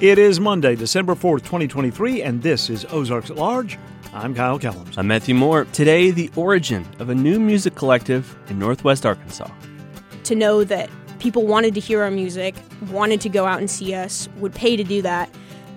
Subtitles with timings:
[0.00, 3.78] It is Monday, December 4th, 2023, and this is Ozarks at Large.
[4.14, 4.96] I'm Kyle Kellums.
[4.96, 5.66] I'm Matthew Moore.
[5.66, 9.50] Today, the origin of a new music collective in Northwest Arkansas.
[10.24, 12.54] To know that people wanted to hear our music,
[12.90, 15.28] wanted to go out and see us, would pay to do that,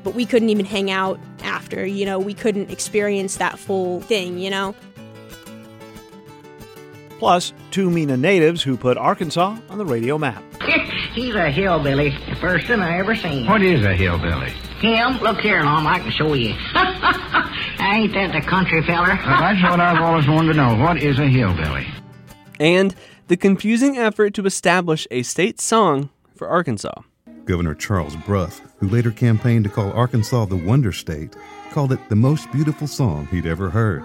[0.06, 1.86] but we couldn't even hang out after.
[1.86, 4.74] You know, we couldn't experience that full thing, you know?
[7.20, 10.42] Plus, two Mena natives who put Arkansas on the radio map.
[11.14, 13.46] He's a hillbilly, the first one I ever seen.
[13.46, 14.50] What is a hillbilly?
[14.82, 15.20] Him?
[15.20, 16.50] Look here, Lum, I can show you.
[17.80, 19.20] Ain't that the country feller?
[19.24, 20.76] Well, that's what I've always wanted to know.
[20.76, 21.86] What is a hillbilly?
[22.60, 22.96] And
[23.28, 27.02] the confusing effort to establish a state song for Arkansas.
[27.46, 31.36] Governor Charles Brough, who later campaigned to call Arkansas the Wonder State,
[31.72, 34.04] called it the most beautiful song he'd ever heard.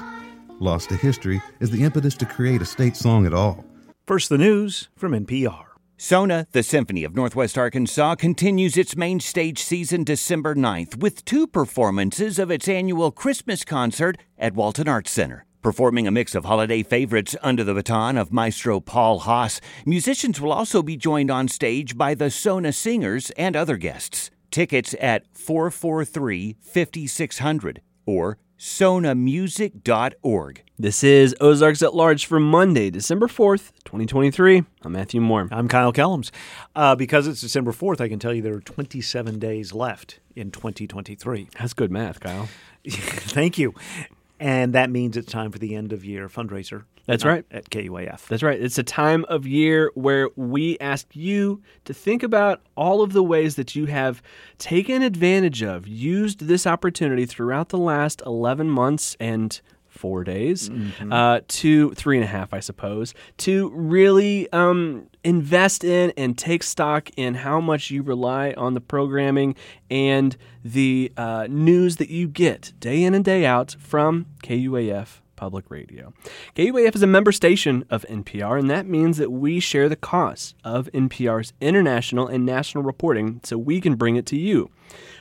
[0.61, 3.65] Lost to history is the impetus to create a state song at all.
[4.07, 5.68] First, the news from NPR.
[6.01, 11.45] Sona, the Symphony of Northwest Arkansas, continues its main stage season December 9th with two
[11.45, 15.45] performances of its annual Christmas concert at Walton Arts Center.
[15.61, 20.53] Performing a mix of holiday favorites under the baton of Maestro Paul Haas, musicians will
[20.53, 24.31] also be joined on stage by the Sona singers and other guests.
[24.53, 30.63] Tickets at 443 5600 or sonamusic.org.
[30.79, 34.65] This is Ozarks at Large for Monday, December 4th, 2023.
[34.83, 35.49] I'm Matthew Moore.
[35.51, 36.31] I'm Kyle Kellums.
[36.75, 40.51] Uh, because it's December 4th, I can tell you there are 27 days left in
[40.51, 41.49] 2023.
[41.59, 42.49] That's good math, Kyle.
[42.89, 43.75] Thank you.
[44.41, 46.85] And that means it's time for the end of year fundraiser.
[47.07, 47.45] That's right.
[47.51, 48.27] At KUAF.
[48.29, 48.61] That's right.
[48.61, 53.23] It's a time of year where we ask you to think about all of the
[53.23, 54.23] ways that you have
[54.59, 59.59] taken advantage of, used this opportunity throughout the last 11 months and
[59.99, 61.13] four days mm-hmm.
[61.13, 66.63] uh, to three and a half, I suppose, to really um, invest in and take
[66.63, 69.57] stock in how much you rely on the programming
[69.91, 75.71] and the uh, news that you get day in and day out from KUAF Public
[75.71, 76.13] Radio.
[76.57, 80.55] KUAF is a member station of NPR, and that means that we share the costs
[80.65, 84.71] of NPR's international and national reporting so we can bring it to you.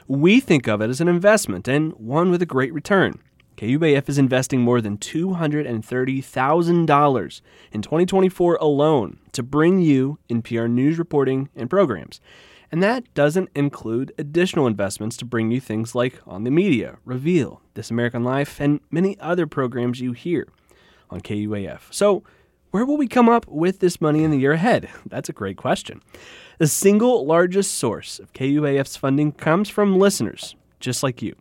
[0.07, 3.19] We think of it as an investment and one with a great return.
[3.57, 7.41] KUAF is investing more than $230,000
[7.72, 12.22] in 2024 alone to bring you NPR news reporting and programs.
[12.72, 17.63] And that doesn't include additional investments to bring you things like On the Media, Reveal,
[17.73, 20.47] This American Life, and many other programs you hear
[21.09, 21.91] on KUAF.
[21.91, 22.22] So,
[22.72, 24.88] where will we come up with this money in the year ahead?
[25.07, 26.03] That's a great question.
[26.59, 31.35] The single largest source of KUAF's funding comes from listeners just like you.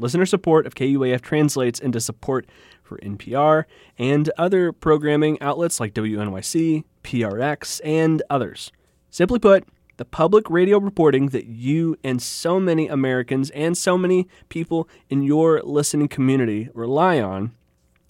[0.00, 2.46] Listener support of KUAF translates into support
[2.82, 3.64] for NPR
[3.98, 8.72] and other programming outlets like WNYC, PRX, and others.
[9.10, 9.68] Simply put,
[9.98, 15.22] the public radio reporting that you and so many Americans and so many people in
[15.22, 17.52] your listening community rely on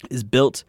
[0.09, 0.63] is built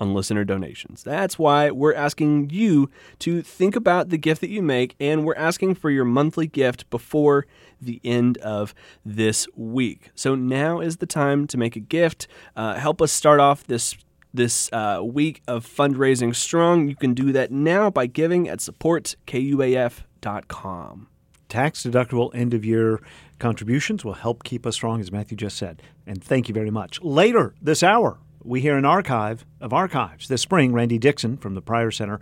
[0.00, 1.04] on listener donations.
[1.04, 5.36] That's why we're asking you to think about the gift that you make, and we're
[5.36, 7.46] asking for your monthly gift before
[7.84, 8.74] the end of
[9.04, 10.10] this week.
[10.14, 12.26] So now is the time to make a gift.
[12.56, 13.96] Uh, help us start off this
[14.32, 16.88] this uh, week of fundraising strong.
[16.88, 20.04] You can do that now by giving at supportkuaf.com
[20.48, 21.08] com.
[21.48, 23.00] Tax deductible end of year
[23.38, 25.82] contributions will help keep us strong, as Matthew just said.
[26.06, 27.00] And thank you very much.
[27.02, 30.28] Later this hour, we hear an archive of archives.
[30.28, 32.20] This spring, Randy Dixon from the Pryor Center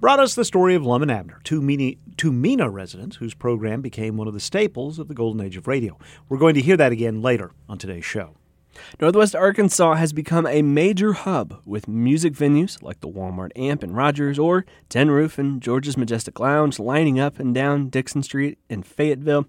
[0.00, 4.16] brought us the story of Lum and Abner, two two Mena residents whose program became
[4.16, 5.98] one of the staples of the golden age of radio.
[6.28, 8.34] We're going to hear that again later on today's show.
[9.00, 13.92] Northwest Arkansas has become a major hub with music venues like the Walmart Amp in
[13.92, 18.82] Rogers or Tin Roof and George's Majestic Lounge lining up and down Dixon Street in
[18.82, 19.46] Fayetteville.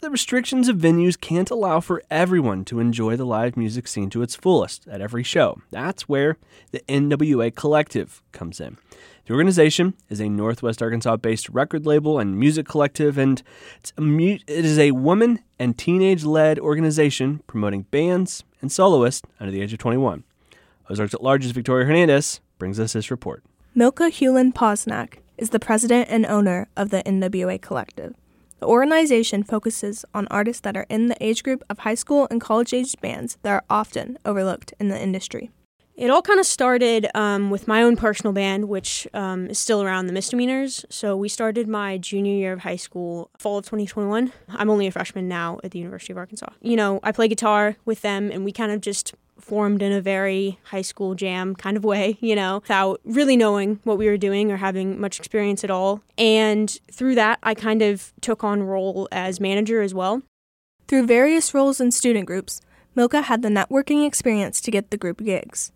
[0.00, 4.22] The restrictions of venues can't allow for everyone to enjoy the live music scene to
[4.22, 5.62] its fullest at every show.
[5.70, 6.36] That's where
[6.72, 8.76] the NWA Collective comes in.
[9.26, 13.42] The organization is a Northwest Arkansas based record label and music collective, and
[13.98, 19.62] mu- it is a woman and teenage led organization promoting bands and soloists under the
[19.62, 20.24] age of 21.
[20.90, 23.42] Ozarks at Large's Victoria Hernandez brings us this report.
[23.74, 28.14] Milka Hewlin Posnack is the president and owner of the NWA Collective.
[28.60, 32.42] The organization focuses on artists that are in the age group of high school and
[32.42, 35.50] college aged bands that are often overlooked in the industry.
[35.96, 39.80] It all kind of started um, with my own personal band, which um, is still
[39.80, 40.84] around the misdemeanors.
[40.90, 44.32] So we started my junior year of high school, fall of 2021.
[44.48, 46.48] I'm only a freshman now at the University of Arkansas.
[46.60, 50.00] You know, I play guitar with them, and we kind of just formed in a
[50.00, 54.16] very high school jam kind of way, you know, without really knowing what we were
[54.16, 56.02] doing or having much experience at all.
[56.18, 60.22] And through that, I kind of took on role as manager as well.
[60.88, 62.60] Through various roles in student groups,
[62.96, 65.72] Milka had the networking experience to get the group gigs.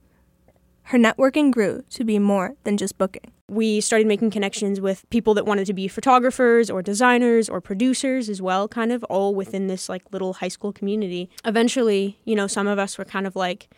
[0.88, 3.30] Her networking grew to be more than just booking.
[3.46, 8.30] We started making connections with people that wanted to be photographers or designers or producers
[8.30, 11.28] as well, kind of all within this like little high school community.
[11.44, 13.68] Eventually, you know, some of us were kind of like,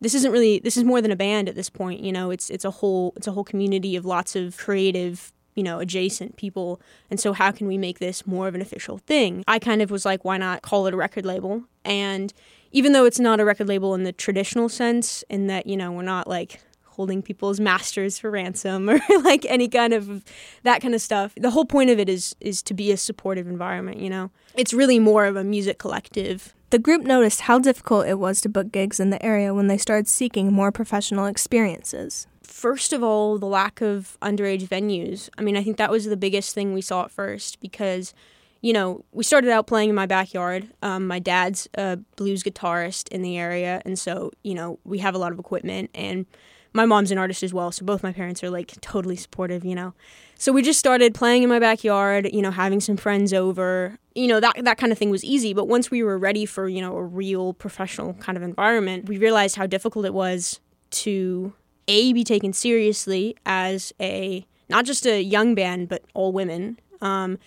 [0.00, 2.48] this isn't really this is more than a band at this point, you know, it's
[2.50, 6.80] it's a whole it's a whole community of lots of creative you know, adjacent people.
[7.10, 9.44] And so, how can we make this more of an official thing?
[9.48, 11.64] I kind of was like, why not call it a record label?
[11.84, 12.32] And
[12.72, 15.92] even though it's not a record label in the traditional sense, in that, you know,
[15.92, 20.24] we're not like holding people's masters for ransom or like any kind of
[20.62, 21.32] that kind of stuff.
[21.36, 24.30] The whole point of it is is to be a supportive environment, you know.
[24.54, 26.54] It's really more of a music collective.
[26.70, 29.78] The group noticed how difficult it was to book gigs in the area when they
[29.78, 35.30] started seeking more professional experiences first of all, the lack of underage venues.
[35.38, 38.12] I mean, I think that was the biggest thing we saw at first because,
[38.60, 40.68] you know, we started out playing in my backyard.
[40.82, 45.14] Um, my dad's a blues guitarist in the area, and so, you know, we have
[45.14, 45.90] a lot of equipment.
[45.94, 46.26] And
[46.72, 49.74] my mom's an artist as well, so both my parents are like totally supportive, you
[49.74, 49.94] know.
[50.36, 53.98] So we just started playing in my backyard, you know, having some friends over.
[54.14, 56.68] You know, that that kind of thing was easy, but once we were ready for,
[56.68, 60.60] you know, a real professional kind of environment, we realized how difficult it was
[60.90, 61.54] to
[61.88, 67.38] a be taken seriously as a not just a young band but all women um,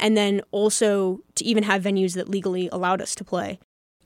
[0.00, 3.58] and then also to even have venues that legally allowed us to play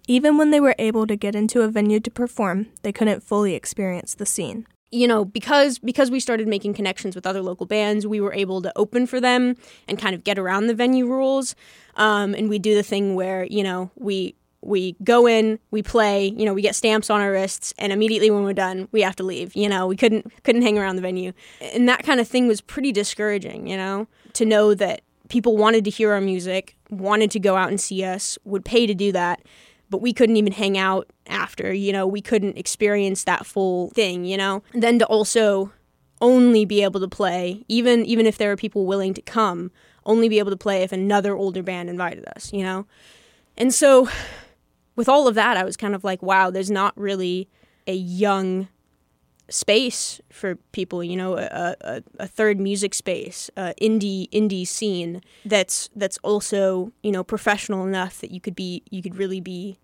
[0.07, 3.55] even when they were able to get into a venue to perform they couldn't fully
[3.55, 8.07] experience the scene you know because because we started making connections with other local bands
[8.07, 9.57] we were able to open for them
[9.89, 11.55] and kind of get around the venue rules
[11.97, 16.27] um, and we do the thing where you know we we go in, we play,
[16.27, 19.17] you know, we get stamps on our wrists, and immediately when we're done, we have
[19.17, 19.55] to leave.
[19.55, 22.61] You know, we couldn't couldn't hang around the venue, and that kind of thing was
[22.61, 23.67] pretty discouraging.
[23.67, 27.69] You know, to know that people wanted to hear our music, wanted to go out
[27.69, 29.41] and see us, would pay to do that,
[29.91, 31.73] but we couldn't even hang out after.
[31.73, 34.25] You know, we couldn't experience that full thing.
[34.25, 35.73] You know, and then to also
[36.21, 39.71] only be able to play, even even if there are people willing to come,
[40.07, 42.53] only be able to play if another older band invited us.
[42.53, 42.87] You know,
[43.57, 44.09] and so
[44.97, 47.49] with all of that, I was kind of like, wow, there's not really
[47.87, 48.69] a young
[49.49, 55.21] space for people you know a, a, a third music space uh, indie indie scene
[55.45, 59.79] that's that's also you know professional enough that you could be you could really be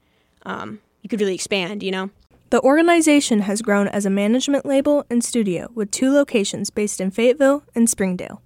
[0.47, 2.11] um, you could really expand you know
[2.51, 7.13] the organization has grown as a management label and studio with two locations based in
[7.13, 8.43] Fayetteville and Springdale.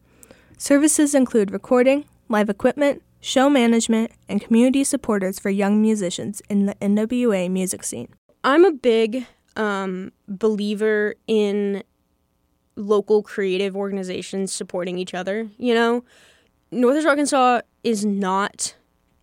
[0.58, 6.74] Services include recording, live equipment, show management, and community supporters for young musicians in the
[6.74, 8.08] NWA music scene.
[8.44, 11.82] I'm a big um, believer in
[12.76, 15.48] local creative organizations supporting each other.
[15.58, 16.04] You know,
[16.70, 18.74] Northwest Arkansas is not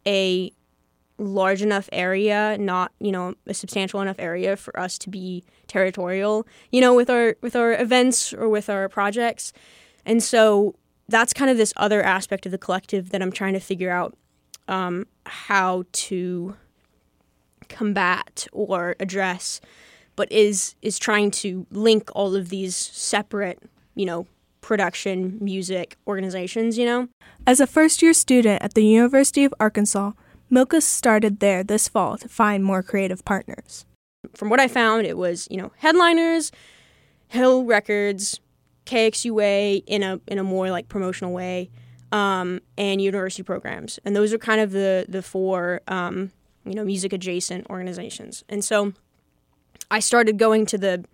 [0.07, 0.51] a
[1.17, 6.47] large enough area, not you know a substantial enough area for us to be territorial.
[6.71, 9.53] You know, with our with our events or with our projects,
[10.05, 10.75] and so
[11.07, 14.17] that's kind of this other aspect of the collective that I'm trying to figure out
[14.67, 16.55] um, how to
[17.69, 19.61] combat or address,
[20.15, 23.59] but is is trying to link all of these separate,
[23.95, 24.27] you know,
[24.61, 26.77] production music organizations.
[26.77, 27.07] You know,
[27.45, 30.11] as a first year student at the University of Arkansas,
[30.49, 33.85] Milka started there this fall to find more creative partners.
[34.35, 36.51] From what I found, it was you know headliners,
[37.27, 38.39] Hill Records,
[38.85, 41.69] KXUA in a in a more like promotional way,
[42.11, 46.31] um, and university programs, and those are kind of the the four um,
[46.65, 48.43] you know music adjacent organizations.
[48.49, 48.93] And so,
[49.91, 51.05] I started going to the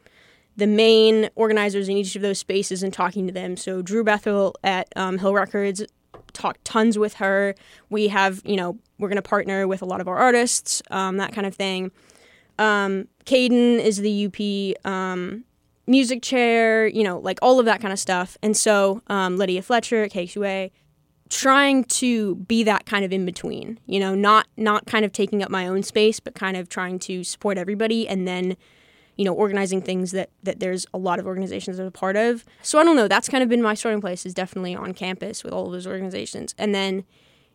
[0.55, 3.57] the main organizers in each of those spaces and talking to them.
[3.57, 5.83] So Drew Bethel at um, Hill Records
[6.33, 7.55] talked tons with her.
[7.89, 11.17] We have you know we're going to partner with a lot of our artists, um,
[11.17, 11.91] that kind of thing.
[12.57, 15.43] Um, Caden is the UP um,
[15.85, 18.37] music chair, you know, like all of that kind of stuff.
[18.41, 20.71] And so um, Lydia Fletcher at KXUA,
[21.29, 25.43] trying to be that kind of in between, you know, not not kind of taking
[25.43, 28.55] up my own space, but kind of trying to support everybody, and then,
[29.15, 32.45] you know, organizing things that that there's a lot of organizations that are part of.
[32.61, 33.07] So I don't know.
[33.07, 35.87] That's kind of been my starting place is definitely on campus with all of those
[35.87, 37.03] organizations, and then.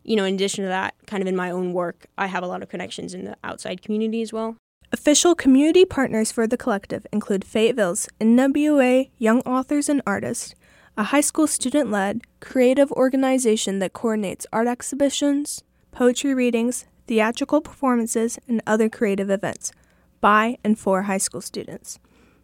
[0.04, 2.48] You know, in addition to that, kind of in my own work, I have a
[2.48, 4.56] lot of connections in the outside community as well.
[4.90, 10.56] Official community partners for the collective include Fayetteville's NWA Young Authors and Artists,
[10.96, 18.38] a high school student led, creative organization that coordinates art exhibitions, poetry readings, theatrical performances,
[18.46, 19.72] and other creative events
[20.20, 21.98] by and for high school students.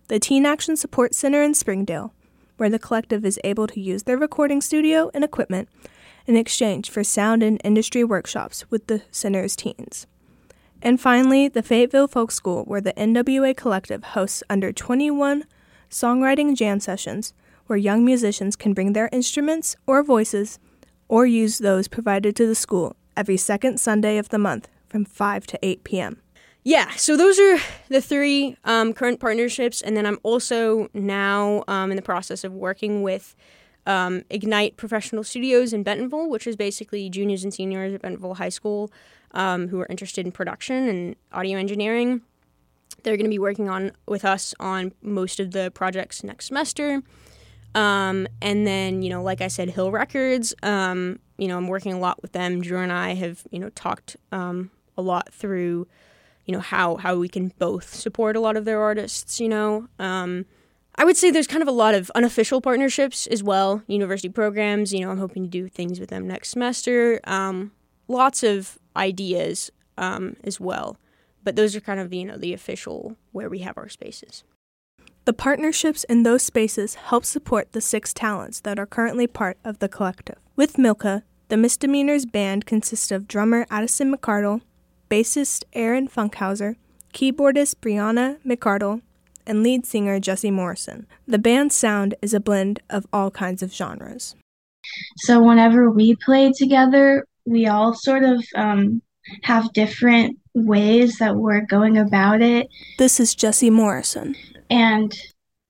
[0.09, 2.15] The Teen Action Support Center in Springdale,
[2.57, 5.69] where the collective is able to use their recording studio and equipment
[6.27, 10.07] in exchange for sound and industry workshops with the center's teens
[10.83, 15.45] And finally, the Fayetteville Folk School, where the NWA Collective hosts under 21
[15.91, 17.33] songwriting jam sessions,
[17.69, 20.59] where young musicians can bring their instruments or voices
[21.07, 25.47] or use those provided to the school every second Sunday of the month from 5
[25.47, 26.21] to 8 p.m.
[26.65, 27.59] Yeah, so those are
[27.89, 32.53] the three um, current partnerships, and then I'm also now um, in the process of
[32.53, 33.35] working with
[33.87, 38.51] um, Ignite Professional Studios in Bentonville, which is basically juniors and seniors at Bentonville High
[38.51, 38.91] School
[39.33, 42.23] um, who are interested in production and audio engineering.
[43.03, 47.03] They're going to be working on with us on most of the projects next semester.
[47.75, 51.93] Um, and then, you know, like I said, Hill Records, um, you know, I'm working
[51.93, 52.61] a lot with them.
[52.61, 55.87] Drew and I have, you know, talked um, a lot through,
[56.45, 59.89] you know, how, how we can both support a lot of their artists, you know.
[59.99, 60.47] Um,
[60.97, 64.93] I would say there's kind of a lot of unofficial partnerships as well, university programs.
[64.93, 67.21] You know, I'm hoping to do things with them next semester.
[67.25, 67.71] Um,
[68.09, 70.97] lots of ideas um, as well.
[71.45, 74.43] But those are kind of, you know, the official where we have our spaces.
[75.29, 79.79] The partnerships in those spaces help support the six talents that are currently part of
[79.79, 80.39] the collective.
[80.57, 84.63] With Milka, the Misdemeanors band consists of drummer Addison McCardle,
[85.11, 86.77] bassist Aaron Funkhauser,
[87.13, 89.03] keyboardist Brianna McCardle,
[89.47, 91.07] and lead singer Jesse Morrison.
[91.27, 94.35] The band's sound is a blend of all kinds of genres.
[95.19, 99.03] So whenever we play together, we all sort of um,
[99.43, 102.69] have different ways that we're going about it.
[102.97, 104.35] This is Jesse Morrison.
[104.71, 105.15] And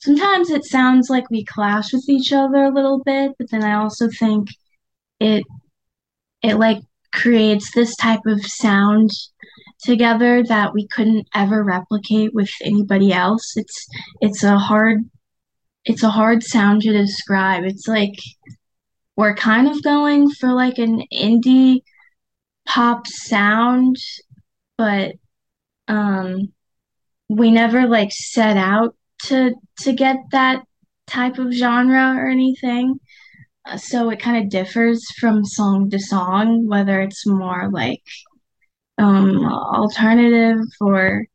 [0.01, 3.75] sometimes it sounds like we clash with each other a little bit, but then I
[3.75, 4.49] also think
[5.21, 5.45] it
[6.43, 6.81] it like
[7.13, 9.11] creates this type of sound
[9.83, 13.57] together that we couldn't ever replicate with anybody else.
[13.57, 13.89] It's
[14.21, 15.05] it's a hard
[15.85, 17.65] it's a hard sound to describe.
[17.65, 18.19] It's like
[19.17, 21.83] we're kind of going for like an indie
[22.67, 23.97] pop sound,
[24.77, 25.15] but
[25.89, 26.53] um
[27.29, 28.95] we never like set out
[29.25, 30.63] to to get that
[31.07, 32.99] type of genre or anything.
[33.67, 38.03] Uh, so it kind of differs from song to song whether it's more like
[38.99, 41.27] um alternative or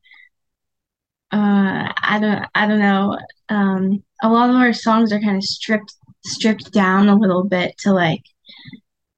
[1.32, 3.18] uh I don't I don't know.
[3.48, 7.76] Um a lot of our songs are kind of stripped stripped down a little bit
[7.78, 8.22] to like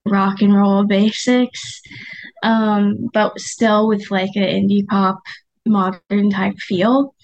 [0.06, 1.82] rock and roll basics.
[2.42, 5.20] Um but still with like an indie pop
[5.66, 7.14] modern type feel.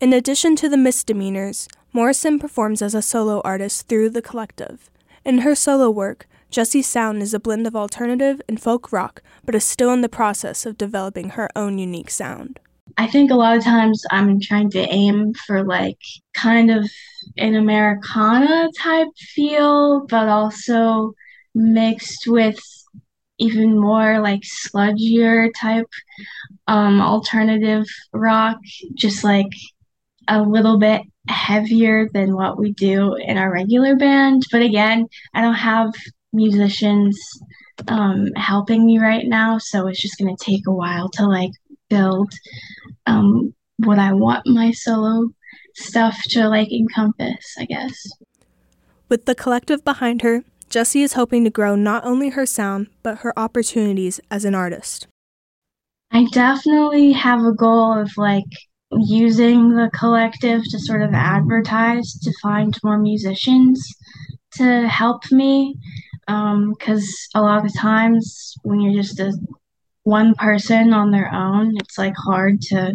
[0.00, 4.90] In addition to the misdemeanors, Morrison performs as a solo artist through the collective.
[5.24, 9.54] In her solo work, Jessie's sound is a blend of alternative and folk rock, but
[9.54, 12.60] is still in the process of developing her own unique sound.
[12.98, 15.98] I think a lot of times I'm trying to aim for like
[16.34, 16.90] kind of
[17.38, 21.14] an Americana type feel, but also
[21.54, 22.58] mixed with
[23.38, 25.88] even more like sludgier type
[26.66, 28.58] um, alternative rock,
[28.94, 29.48] just like
[30.28, 34.44] a little bit heavier than what we do in our regular band.
[34.50, 35.92] But again, I don't have
[36.32, 37.18] musicians
[37.88, 41.50] um, helping me right now, so it's just to take a while to like
[41.88, 42.32] build
[43.06, 45.28] um, what I want my solo
[45.74, 47.94] stuff to like encompass, I guess.
[49.08, 53.18] With the collective behind her, Jessie is hoping to grow not only her sound, but
[53.18, 55.06] her opportunities as an artist.
[56.10, 58.46] I definitely have a goal of like
[58.90, 63.86] using the collective to sort of advertise to find more musicians
[64.54, 65.76] to help me
[66.26, 69.30] because um, a lot of times when you're just a
[70.04, 72.94] one person on their own it's like hard to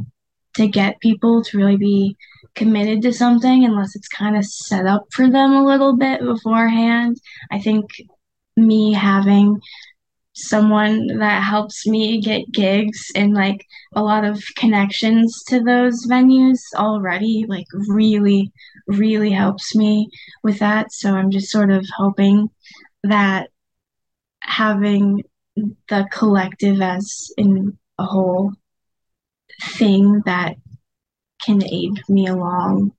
[0.58, 2.18] to get people to really be
[2.56, 7.18] committed to something unless it's kind of set up for them a little bit beforehand.
[7.52, 7.86] I think
[8.56, 9.62] me having
[10.34, 16.60] someone that helps me get gigs and like a lot of connections to those venues
[16.76, 18.52] already like really
[18.86, 20.08] really helps me
[20.44, 20.92] with that.
[20.92, 22.50] So i'm just sort of hoping
[23.04, 23.50] that
[24.42, 25.24] having
[25.56, 28.54] the collective as in a whole
[29.62, 30.56] thing that
[31.44, 32.92] can aid me along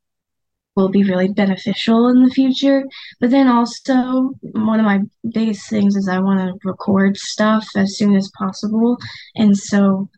[0.76, 2.84] will be really beneficial in the future.
[3.20, 5.00] But then also, one of my
[5.32, 8.96] biggest things is I want to record stuff as soon as possible.
[9.34, 10.08] And so,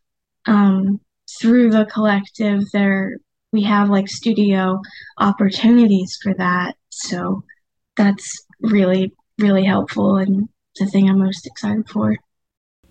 [0.46, 1.00] um,
[1.40, 3.16] through the collective, there
[3.52, 4.80] we have like studio
[5.18, 6.76] opportunities for that.
[6.90, 7.42] So
[7.96, 12.16] that's really, really helpful and the thing I'm most excited for.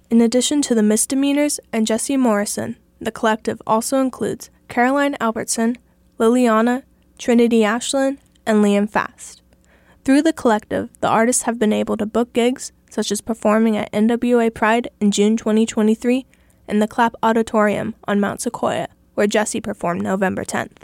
[0.10, 5.78] In addition to the misdemeanors and Jesse Morrison, the collective also includes Caroline Albertson,
[6.20, 6.84] Liliana
[7.20, 9.42] Trinity Ashland, and Liam Fast.
[10.04, 13.92] Through the collective, the artists have been able to book gigs, such as performing at
[13.92, 16.26] NWA Pride in June 2023
[16.68, 20.78] and the Clap Auditorium on Mount Sequoyah, where Jessie performed November 10th.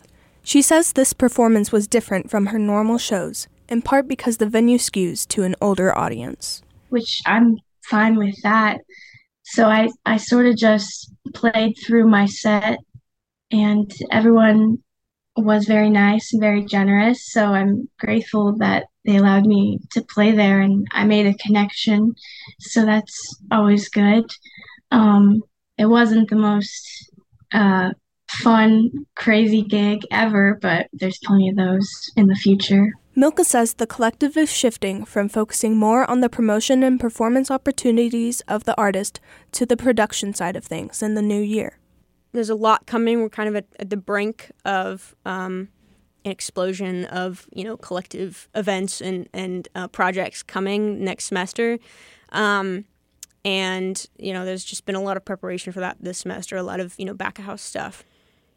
[0.43, 4.77] She says this performance was different from her normal shows, in part because the venue
[4.77, 6.61] skews to an older audience.
[6.89, 7.57] Which I'm
[7.89, 8.81] fine with that.
[9.43, 12.79] So I, I sort of just played through my set,
[13.51, 14.79] and everyone
[15.35, 17.31] was very nice and very generous.
[17.31, 22.15] So I'm grateful that they allowed me to play there and I made a connection.
[22.59, 24.25] So that's always good.
[24.91, 25.43] Um,
[25.77, 27.11] it wasn't the most
[27.53, 27.91] uh,
[28.29, 32.93] fun, crazy gig ever, but there's plenty of those in the future.
[33.17, 38.41] Milka says the collective is shifting from focusing more on the promotion and performance opportunities
[38.41, 39.21] of the artist
[39.53, 41.79] to the production side of things in the new year.
[42.33, 43.21] There's a lot coming.
[43.21, 45.69] We're kind of at, at the brink of um,
[46.25, 51.79] an explosion of you know collective events and and uh, projects coming next semester.
[52.33, 52.83] Um,
[53.45, 56.57] and you know, there's just been a lot of preparation for that this semester.
[56.57, 58.03] A lot of you know back of house stuff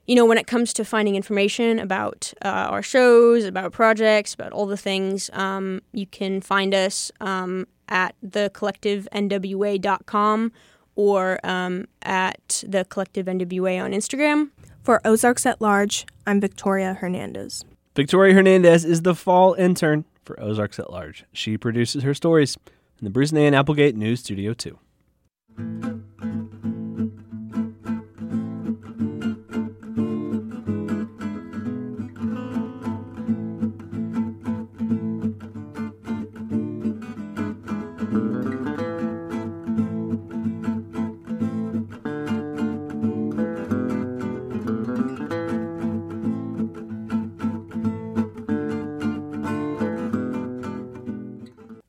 [0.09, 4.53] you know, when it comes to finding information about uh, our shows, about projects, about
[4.53, 10.53] all the things, um, you can find us um, at thecollectivenwa.com
[10.97, 14.49] or um, at the Collective NWA on Instagram.
[14.83, 17.67] For Ozarks at Large, I'm Victoria Hernandez.
[17.95, 21.27] Victoria Hernandez is the fall intern for Ozarks at Large.
[21.35, 22.57] She produces her stories
[22.99, 24.79] in the Bruce and Applegate News Studio 2.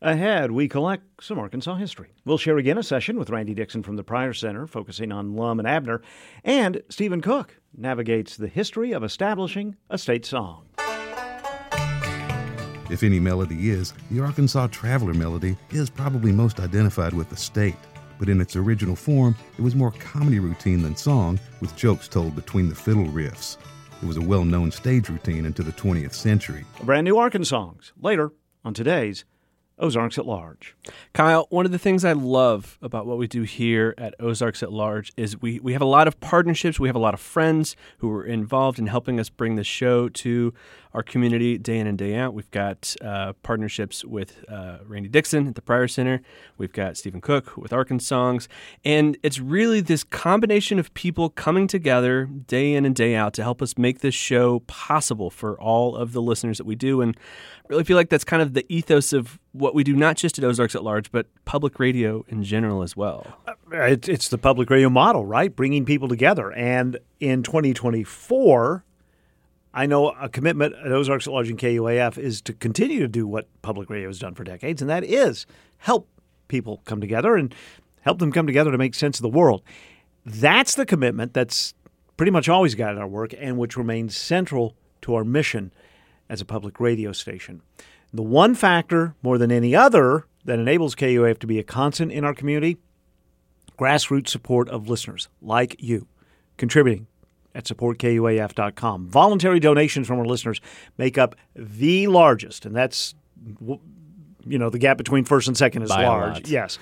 [0.09, 2.07] Ahead, we collect some Arkansas history.
[2.25, 5.59] We'll share again a session with Randy Dixon from the Pryor Center, focusing on Lum
[5.59, 6.01] and Abner,
[6.43, 10.65] and Stephen Cook navigates the history of establishing a state song.
[12.89, 17.77] If any melody is, the Arkansas Traveler melody is probably most identified with the state.
[18.17, 22.35] But in its original form, it was more comedy routine than song, with jokes told
[22.35, 23.57] between the fiddle riffs.
[24.01, 26.65] It was a well known stage routine into the 20th century.
[26.79, 28.31] A brand new Arkansongs later
[28.65, 29.23] on today's
[29.79, 30.75] Ozarks at Large.
[31.13, 34.71] Kyle, one of the things I love about what we do here at Ozarks at
[34.71, 36.79] Large is we, we have a lot of partnerships.
[36.79, 40.09] We have a lot of friends who are involved in helping us bring the show
[40.09, 40.53] to
[40.93, 42.33] our community day in and day out.
[42.33, 46.21] We've got uh, partnerships with uh, Randy Dixon at the Pryor Center.
[46.57, 48.49] We've got Stephen Cook with Arkansongs.
[48.83, 53.43] And it's really this combination of people coming together day in and day out to
[53.43, 57.01] help us make this show possible for all of the listeners that we do.
[57.01, 60.17] And I really feel like that's kind of the ethos of what we do, not
[60.17, 63.27] just at Ozarks at Large, but public radio in general as well.
[63.47, 65.55] Uh, it's the public radio model, right?
[65.55, 66.51] Bringing people together.
[66.51, 68.85] And in 2024,
[69.73, 73.27] I know a commitment at Ozarks at Large and KUAF is to continue to do
[73.27, 75.45] what public radio has done for decades, and that is
[75.77, 76.09] help
[76.47, 77.53] people come together and
[78.01, 79.61] help them come together to make sense of the world.
[80.25, 81.73] That's the commitment that's
[82.17, 85.71] pretty much always guided our work and which remains central to our mission
[86.29, 87.61] as a public radio station.
[88.11, 92.23] The one factor more than any other that enables KUAF to be a constant in
[92.23, 92.77] our community
[93.77, 96.07] grassroots support of listeners like you
[96.57, 97.07] contributing
[97.55, 99.07] at supportkuaf.com.
[99.07, 100.61] Voluntary donations from our listeners
[100.97, 103.15] make up the largest, and that's
[104.45, 106.47] you know the gap between first and second is By large.
[106.49, 106.77] Yes,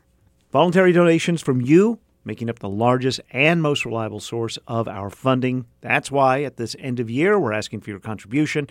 [0.52, 5.66] voluntary donations from you making up the largest and most reliable source of our funding.
[5.80, 8.68] That's why at this end of year we're asking for your contribution.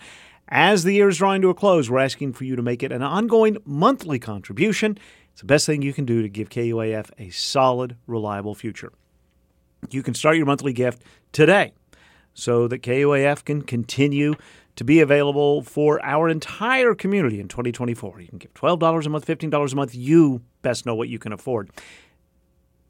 [0.48, 2.92] As the year is drawing to a close, we're asking for you to make it
[2.92, 4.98] an ongoing monthly contribution.
[5.32, 8.92] It's the best thing you can do to give KUAF a solid, reliable future.
[9.90, 11.74] You can start your monthly gift today
[12.34, 14.36] so that KUAF can continue
[14.76, 18.22] to be available for our entire community in 2024.
[18.22, 19.94] You can give $12 a month, $15 a month.
[19.94, 21.70] You best know what you can afford.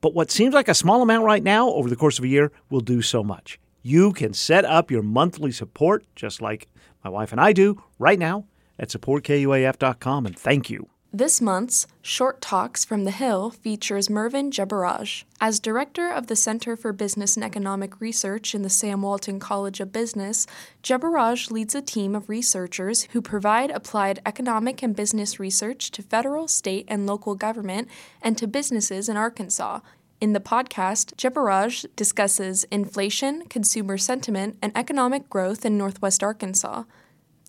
[0.02, 2.52] But what seems like a small amount right now over the course of a year
[2.70, 3.60] will do so much.
[3.82, 6.68] You can set up your monthly support just like
[7.04, 8.46] my wife and I do right now
[8.78, 10.90] at supportkuaf.com and thank you.
[11.12, 15.24] This month's Short Talks from the Hill features Mervyn Jebaraj.
[15.42, 19.80] As director of the Center for Business and Economic Research in the Sam Walton College
[19.80, 20.46] of Business,
[20.84, 26.48] Jebaraj leads a team of researchers who provide applied economic and business research to federal,
[26.48, 27.88] state, and local government
[28.22, 29.80] and to businesses in Arkansas.
[30.22, 36.84] In the podcast, Jebaraj discusses inflation, consumer sentiment, and economic growth in Northwest Arkansas.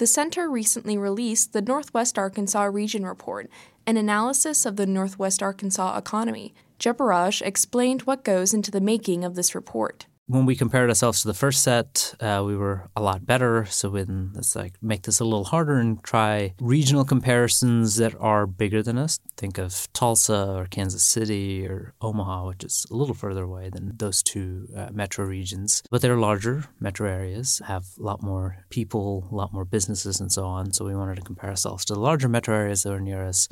[0.00, 3.50] The center recently released the Northwest Arkansas Region Report,
[3.86, 6.54] an analysis of the Northwest Arkansas economy.
[6.78, 11.26] Jebaraj explained what goes into the making of this report when we compared ourselves to
[11.26, 13.64] the first set, uh, we were a lot better.
[13.64, 18.46] So when let's like make this a little harder and try regional comparisons that are
[18.46, 19.18] bigger than us.
[19.36, 23.96] Think of Tulsa or Kansas City or Omaha, which is a little further away than
[23.96, 29.26] those two uh, metro regions, but they're larger metro areas, have a lot more people,
[29.32, 30.72] a lot more businesses, and so on.
[30.72, 33.48] So we wanted to compare ourselves to the larger metro areas that are near us.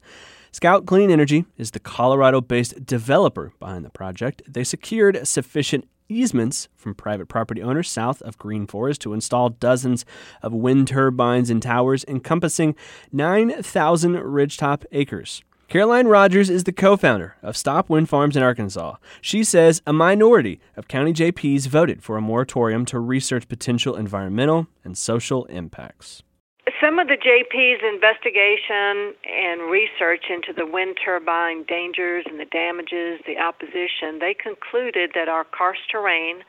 [0.51, 4.43] Scout Clean Energy is the Colorado based developer behind the project.
[4.47, 10.05] They secured sufficient easements from private property owners south of Green Forest to install dozens
[10.41, 12.75] of wind turbines and towers encompassing
[13.11, 15.43] 9,000 ridgetop acres.
[15.67, 18.97] Caroline Rogers is the co founder of Stop Wind Farms in Arkansas.
[19.19, 24.67] She says a minority of county JPs voted for a moratorium to research potential environmental
[24.83, 26.21] and social impacts.
[26.81, 33.21] Some of the JP's investigation and research into the wind turbine dangers and the damages,
[33.27, 36.41] the opposition, they concluded that our karst terrain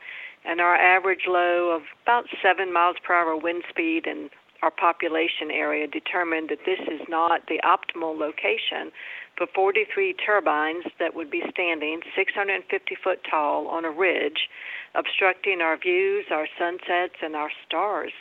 [0.43, 4.31] and our average low of about 7 miles per hour wind speed and
[4.63, 8.91] our population area determined that this is not the optimal location
[9.37, 14.49] for 43 turbines that would be standing 650 foot tall on a ridge,
[14.95, 18.13] obstructing our views, our sunsets, and our stars.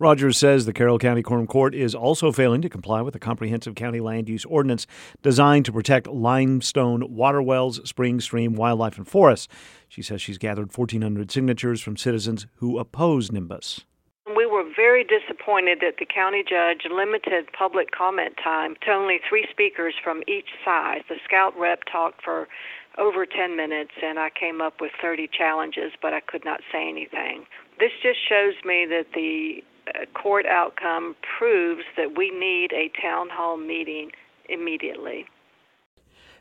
[0.00, 3.74] Rogers says the Carroll County Quorum Court is also failing to comply with the comprehensive
[3.74, 4.86] county land use ordinance
[5.22, 9.46] designed to protect limestone water wells, spring, stream, wildlife, and forests.
[9.90, 13.84] She says she's gathered 1,400 signatures from citizens who oppose Nimbus.
[14.34, 19.46] We were very disappointed that the county judge limited public comment time to only three
[19.50, 21.02] speakers from each side.
[21.10, 22.48] The scout rep talked for
[22.96, 26.88] over 10 minutes, and I came up with 30 challenges, but I could not say
[26.88, 27.44] anything.
[27.78, 29.62] This just shows me that the
[30.06, 34.10] court outcome proves that we need a town hall meeting
[34.48, 35.26] immediately.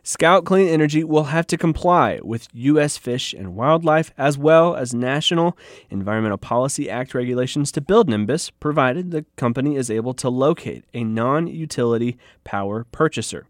[0.01, 2.97] Scout Clean Energy will have to comply with U.S.
[2.97, 5.57] Fish and Wildlife as well as National
[5.89, 11.03] Environmental Policy Act regulations to build Nimbus, provided the company is able to locate a
[11.03, 13.45] non utility power purchaser.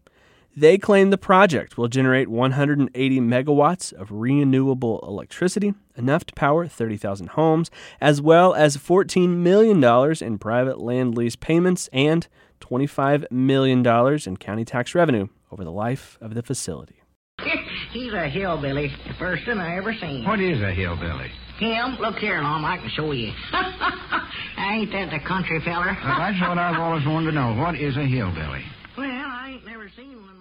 [0.56, 7.28] They claim the project will generate 180 megawatts of renewable electricity, enough to power 30,000
[7.30, 9.82] homes, as well as $14 million
[10.20, 12.26] in private land lease payments and
[12.60, 13.86] $25 million
[14.26, 16.96] in county tax revenue over the life of the facility.
[17.92, 20.24] He's a hillbilly, the first one I ever seen.
[20.24, 21.30] What is a hillbilly?
[21.58, 21.96] Him?
[22.00, 23.32] Look here, Lum, I can show you.
[24.58, 25.96] Ain't that the country feller?
[26.04, 27.54] Well, that's what I've always wanted to know.
[27.54, 28.64] What is a hillbilly?
[28.98, 30.39] Well, I ain't never seen one.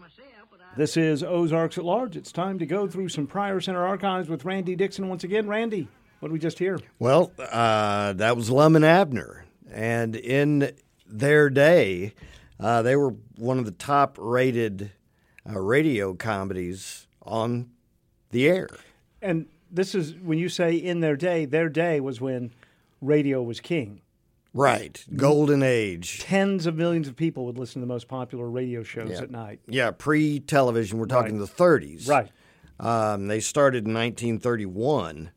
[0.78, 2.16] This is Ozarks at Large.
[2.16, 5.48] It's time to go through some Pryor Center archives with Randy Dixon once again.
[5.48, 5.88] Randy,
[6.20, 6.80] what did we just hear?
[7.00, 9.46] Well, uh, that was Lum and Abner.
[9.72, 10.72] And in
[11.06, 12.14] their day,
[12.60, 14.92] uh, they were one of the top rated
[15.50, 17.72] uh, radio comedies on
[18.32, 18.70] the air.
[19.22, 22.52] And this is when you say in their day, their day was when
[23.02, 24.02] radio was king.
[24.54, 25.04] Right.
[25.16, 26.20] Golden age.
[26.20, 29.22] Tens of millions of people would listen to the most popular radio shows yeah.
[29.22, 29.60] at night.
[29.68, 30.98] Yeah, pre television.
[30.98, 31.56] We're talking right.
[31.56, 32.08] the 30s.
[32.08, 32.32] Right.
[32.80, 35.32] Um, they started in 1931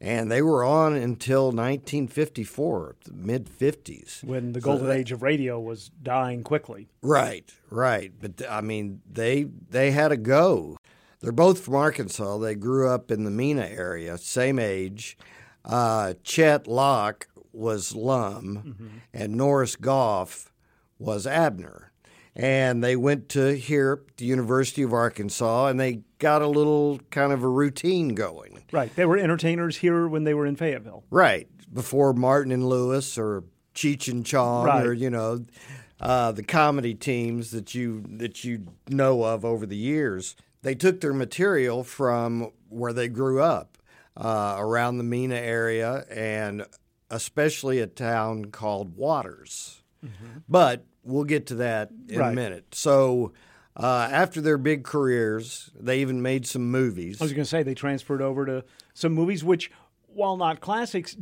[0.00, 4.22] and they were on until 1954, mid 50s.
[4.22, 6.88] When the golden so age of radio was dying quickly.
[7.00, 8.12] Right, right.
[8.20, 10.76] But I mean, they they had a go.
[11.20, 12.36] They're both from Arkansas.
[12.38, 15.16] They grew up in the Mena area, same age.
[15.64, 18.88] Uh, Chet Lauck was Lum, mm-hmm.
[19.12, 20.52] and Norris Goff
[20.98, 21.92] was Abner.
[22.36, 27.32] And they went to here, the University of Arkansas, and they got a little kind
[27.32, 28.64] of a routine going.
[28.72, 28.94] Right.
[28.96, 31.04] They were entertainers here when they were in Fayetteville.
[31.10, 31.48] Right.
[31.72, 34.84] Before Martin and Lewis or Cheech and Chong right.
[34.84, 35.44] or, you know,
[36.00, 40.36] uh, the comedy teams that you that you know of over the years.
[40.62, 43.78] They took their material from where they grew up
[44.16, 46.66] uh, around the Mena area and
[47.10, 49.82] especially a town called Waters.
[50.04, 50.38] Mm-hmm.
[50.48, 52.32] But we'll get to that in right.
[52.32, 52.74] a minute.
[52.74, 53.32] So,
[53.76, 57.20] uh, after their big careers, they even made some movies.
[57.20, 59.70] I was going to say they transferred over to some movies, which,
[60.06, 61.16] while not classics,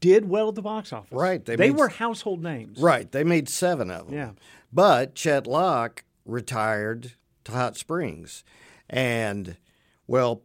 [0.00, 1.10] did well at the box office.
[1.10, 1.44] Right.
[1.44, 2.78] They, they were household names.
[2.78, 3.10] Right.
[3.10, 4.14] They made seven of them.
[4.14, 4.30] Yeah.
[4.72, 8.44] But Chet Lauck retired to Hot Springs.
[8.88, 9.56] And,
[10.06, 10.42] well,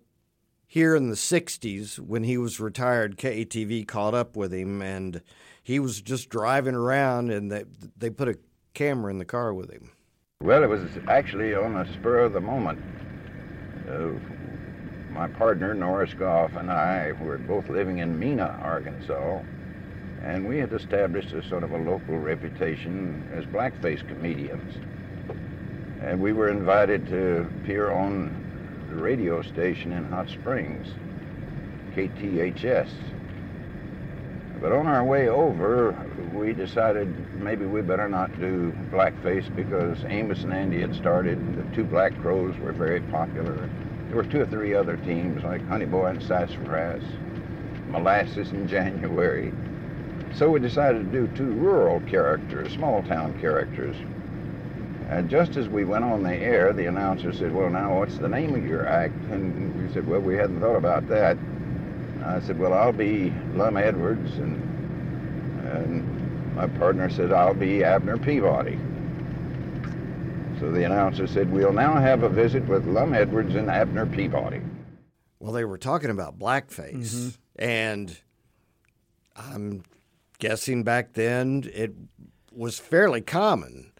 [0.75, 5.21] here in the 60s, when he was retired, KATV caught up with him and
[5.63, 7.63] he was just driving around and they,
[7.95, 8.37] they put a
[8.73, 9.91] camera in the car with him.
[10.41, 12.83] Well, it was actually on the spur of the moment.
[13.89, 14.19] Uh,
[15.13, 19.43] my partner, Norris Goff, and I were both living in Mena, Arkansas,
[20.23, 24.75] and we had established a sort of a local reputation as blackface comedians.
[26.01, 28.44] And we were invited to appear on
[28.95, 30.87] radio station in Hot Springs,
[31.95, 32.89] KTHS.
[34.61, 35.95] But on our way over,
[36.33, 37.07] we decided
[37.39, 41.37] maybe we better not do blackface because Amos and Andy had started.
[41.57, 43.69] The two Black Crows were very popular.
[44.07, 47.03] There were two or three other teams like Honey Boy and Sassafras,
[47.89, 49.53] Molasses in January.
[50.33, 53.95] So we decided to do two rural characters, small town characters.
[55.09, 58.27] And just as we went on the air, the announcer said, Well, now what's the
[58.27, 59.13] name of your act?
[59.31, 61.37] And we said, Well, we hadn't thought about that.
[62.23, 64.33] I said, Well, I'll be Lum Edwards.
[64.37, 64.61] And,
[65.67, 68.79] and my partner said, I'll be Abner Peabody.
[70.59, 74.61] So the announcer said, We'll now have a visit with Lum Edwards and Abner Peabody.
[75.39, 77.13] Well, they were talking about blackface.
[77.13, 77.29] Mm-hmm.
[77.63, 78.17] And
[79.35, 79.83] I'm
[80.39, 81.93] guessing back then it
[82.51, 83.91] was fairly common.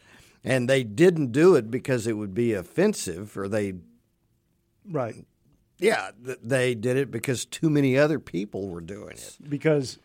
[0.45, 3.73] And they didn't do it because it would be offensive or they.
[4.89, 5.25] Right.
[5.79, 9.37] Yeah, they did it because too many other people were doing it.
[9.49, 9.97] Because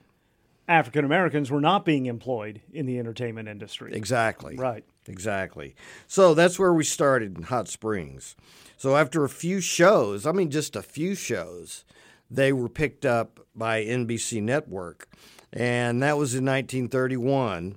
[0.67, 3.93] African Americans were not being employed in the entertainment industry.
[3.95, 4.57] Exactly.
[4.57, 4.85] Right.
[5.07, 5.75] Exactly.
[6.07, 8.35] So that's where we started in Hot Springs.
[8.77, 11.85] So after a few shows, I mean, just a few shows,
[12.31, 15.09] they were picked up by NBC Network.
[15.53, 17.77] And that was in 1931.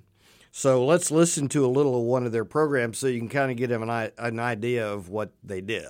[0.56, 3.50] So let's listen to a little of one of their programs so you can kind
[3.50, 5.90] of get an, an idea of what they did.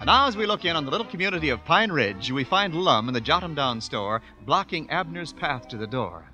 [0.00, 2.74] And now, as we look in on the little community of Pine Ridge, we find
[2.74, 6.24] Lum in the Jot 'em Down store blocking Abner's path to the door.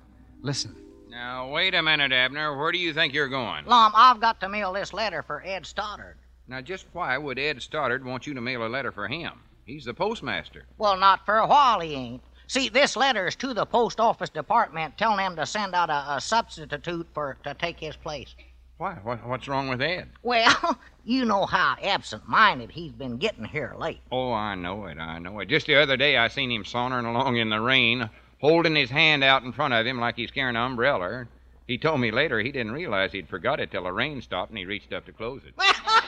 [0.41, 0.73] Listen.
[1.09, 2.57] Now, wait a minute, Abner.
[2.57, 3.65] Where do you think you're going?
[3.65, 6.15] Lum, I've got to mail this letter for Ed Stoddard.
[6.47, 9.33] Now, just why would Ed Stoddard want you to mail a letter for him?
[9.65, 10.65] He's the postmaster.
[10.77, 12.21] Well, not for a while he ain't.
[12.47, 16.15] See, this letter is to the post office department telling them to send out a,
[16.15, 18.35] a substitute for to take his place.
[18.77, 18.95] Why?
[19.03, 20.09] What, what's wrong with Ed?
[20.21, 24.01] Well, you know how absent-minded he's been getting here late.
[24.11, 24.97] Oh, I know it.
[24.97, 25.47] I know it.
[25.47, 28.09] Just the other day, I seen him sauntering along in the rain,
[28.41, 31.27] holding his hand out in front of him like he's carrying an umbrella.
[31.67, 34.57] He told me later he didn't realize he'd forgot it till the rain stopped and
[34.57, 35.53] he reached up to close it.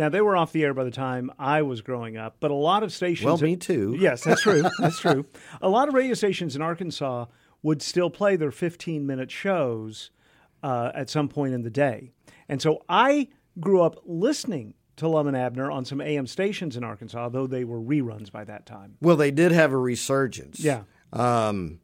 [0.00, 2.54] Now they were off the air by the time I was growing up, but a
[2.54, 3.26] lot of stations.
[3.26, 3.94] Well, me too.
[4.00, 4.62] Yes, that's true.
[4.78, 5.26] that's true.
[5.60, 7.26] A lot of radio stations in Arkansas
[7.62, 10.10] would still play their 15-minute shows
[10.62, 12.12] uh, at some point in the day,
[12.48, 16.84] and so I grew up listening to Lum and Abner on some AM stations in
[16.84, 18.96] Arkansas, though they were reruns by that time.
[19.02, 20.60] Well, they did have a resurgence.
[20.60, 20.84] Yeah.
[21.12, 21.80] Um,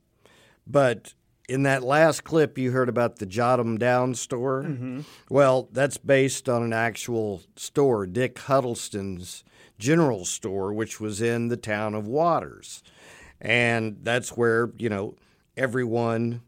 [0.66, 1.12] but
[1.48, 4.64] in that last clip, you heard about the Jot 'em Down store.
[4.64, 5.00] Mm-hmm.
[5.28, 9.44] Well, that's based on an actual store, Dick Huddleston's
[9.78, 12.82] general store, which was in the town of Waters.
[13.40, 15.14] And that's where, you know,
[15.56, 16.40] everyone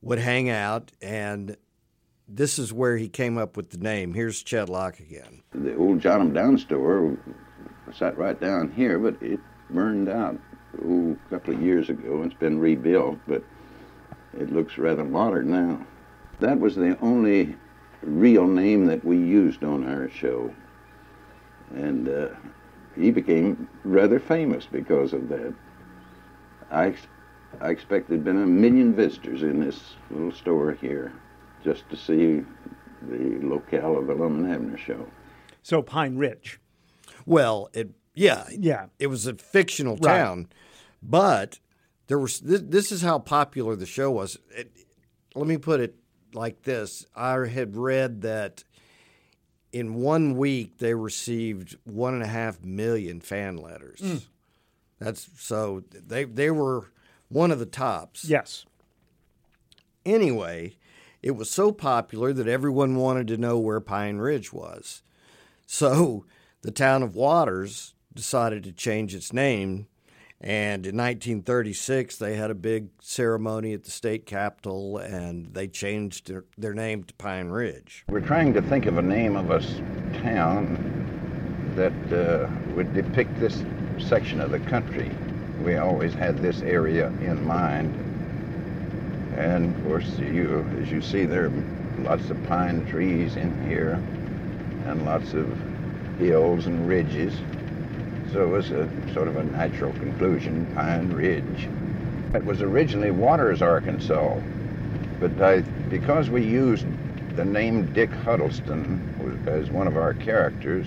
[0.00, 0.90] would hang out.
[1.00, 1.56] And
[2.26, 4.14] this is where he came up with the name.
[4.14, 5.42] Here's Chet Lauck again.
[5.52, 7.18] The old Jot 'em Down store
[7.92, 9.38] sat right down here, but it
[9.70, 10.40] burned out
[10.74, 12.22] a couple of years ago.
[12.24, 13.44] It's been rebuilt, but
[14.38, 15.86] it looks rather modern now.
[16.40, 17.56] That was the only
[18.02, 20.52] real name that we used on our show.
[21.74, 22.28] And uh,
[22.96, 25.54] he became rather famous because of that.
[26.70, 26.94] I,
[27.60, 31.12] I expect there'd been a million visitors in this little store here
[31.64, 32.44] just to see
[33.08, 35.06] the locale of the Lum and Abner show.
[35.62, 36.60] So Pine Ridge.
[37.26, 40.48] Well, it yeah yeah it was a fictional town, right.
[41.02, 41.58] but
[42.06, 44.38] there was this, this is how popular the show was.
[44.50, 44.70] It,
[45.34, 45.96] let me put it
[46.34, 48.64] like this: I had read that
[49.72, 54.00] in one week they received one and a half million fan letters.
[54.00, 54.22] Mm.
[54.98, 56.92] That's so they they were
[57.28, 58.24] one of the tops.
[58.24, 58.66] Yes.
[60.04, 60.76] Anyway,
[61.22, 65.02] it was so popular that everyone wanted to know where Pine Ridge was.
[65.66, 66.24] So
[66.62, 69.86] the town of Waters decided to change its name
[70.42, 76.32] and in 1936, they had a big ceremony at the state capitol and they changed
[76.58, 78.04] their, name to Pine Ridge.
[78.08, 79.60] We're trying to think of a name of a
[80.20, 83.62] town that uh, would depict this
[83.98, 85.12] section of the country.
[85.62, 87.94] We always had this area in mind.
[89.36, 91.52] And of course, you, as you see, there are
[92.00, 94.02] lots of pine trees in here.
[94.86, 95.46] and lots of
[96.18, 97.32] hills and ridges.
[98.32, 101.68] So it was a sort of a natural conclusion, Pine Ridge.
[102.34, 104.38] It was originally Waters, Arkansas,
[105.20, 106.86] but I, because we used
[107.36, 110.86] the name Dick Huddleston as one of our characters,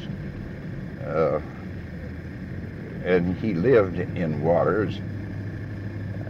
[1.05, 1.39] uh,
[3.03, 4.99] and he lived in Waters,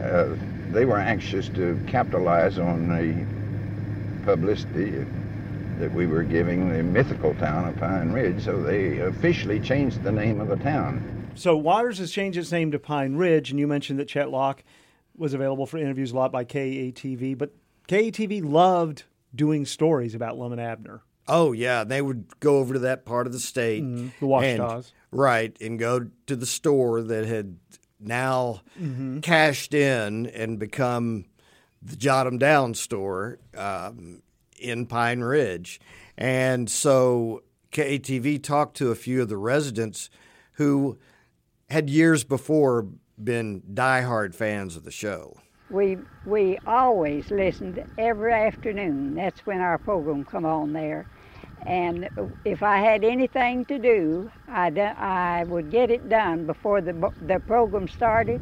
[0.02, 0.36] uh,
[0.72, 5.06] they were anxious to capitalize on the publicity
[5.80, 10.12] that we were giving the mythical town of Pine Ridge, so they officially changed the
[10.12, 11.30] name of the town.
[11.36, 14.64] So Waters has changed its name to Pine Ridge, and you mentioned that Chet Lauck
[15.18, 17.54] was available for interviews a lot by KATV, but
[17.88, 21.02] KATV loved doing stories about Lum and Abner.
[21.28, 24.92] Oh yeah, they would go over to that part of the state, mm, the Ouachitas,
[25.12, 27.58] right, and go to the store that had
[28.00, 29.20] now mm-hmm.
[29.22, 31.26] cashed in and become
[31.82, 34.22] the Jot 'em Down store um,
[34.60, 35.80] in Pine Ridge,
[36.18, 40.10] and so KATV talked to a few of the residents
[40.54, 40.98] who
[41.70, 42.88] had years before
[43.22, 45.38] been diehard fans of the show.
[45.70, 49.16] We we always listened every afternoon.
[49.16, 51.08] That's when our program come on there.
[51.66, 52.10] And
[52.46, 57.40] if I had anything to do, I, I would get it done before the, the
[57.40, 58.40] program started.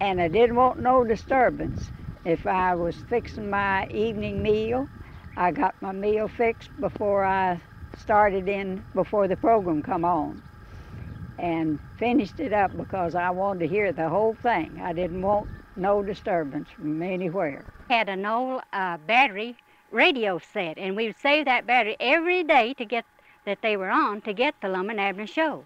[0.00, 1.90] And I didn't want no disturbance.
[2.24, 4.88] If I was fixing my evening meal,
[5.36, 7.60] I got my meal fixed before I
[7.98, 10.42] started in, before the program come on
[11.38, 14.80] and finished it up because I wanted to hear the whole thing.
[14.82, 17.64] I didn't want no disturbance from anywhere.
[17.88, 19.56] Had an old uh, battery
[19.90, 23.04] radio set, and we would save that battery every day to get
[23.44, 25.64] that they were on to get the Lum and Abner show.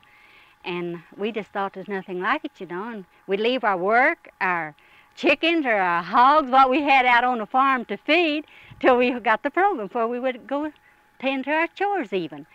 [0.65, 2.89] And we just thought there's nothing like it, you know.
[2.89, 4.75] And we'd leave our work, our
[5.15, 8.45] chickens or our hogs, what we had out on the farm to feed,
[8.81, 10.73] till we got the program before we would go
[11.21, 12.47] tend to our chores even.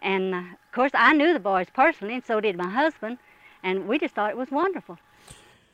[0.00, 3.18] And uh, of course, I knew the boys personally, and so did my husband,
[3.62, 4.98] and we just thought it was wonderful.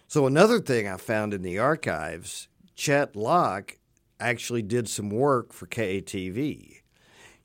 [0.08, 3.78] So, another thing I found in the archives Chet Lauck
[4.18, 6.80] actually did some work for KATV.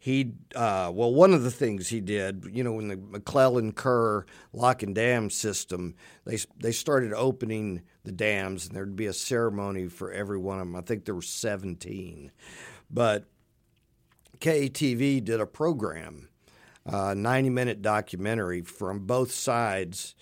[0.01, 4.25] He, uh, well, one of the things he did, you know, in the McClellan Kerr
[4.53, 9.87] lock and dam system, they they started opening the dams, and there'd be a ceremony
[9.87, 10.75] for every one of them.
[10.77, 12.31] I think there were seventeen,
[12.89, 13.25] but
[14.39, 16.29] KATV did a program
[16.85, 20.15] uh, 90 minute documentary from both sides,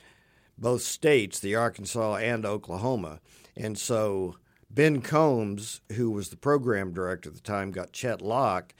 [0.57, 3.19] both states, the Arkansas and Oklahoma.
[3.55, 4.35] And so
[4.69, 8.73] Ben Combs, who was the program director at the time, got Chet Lauck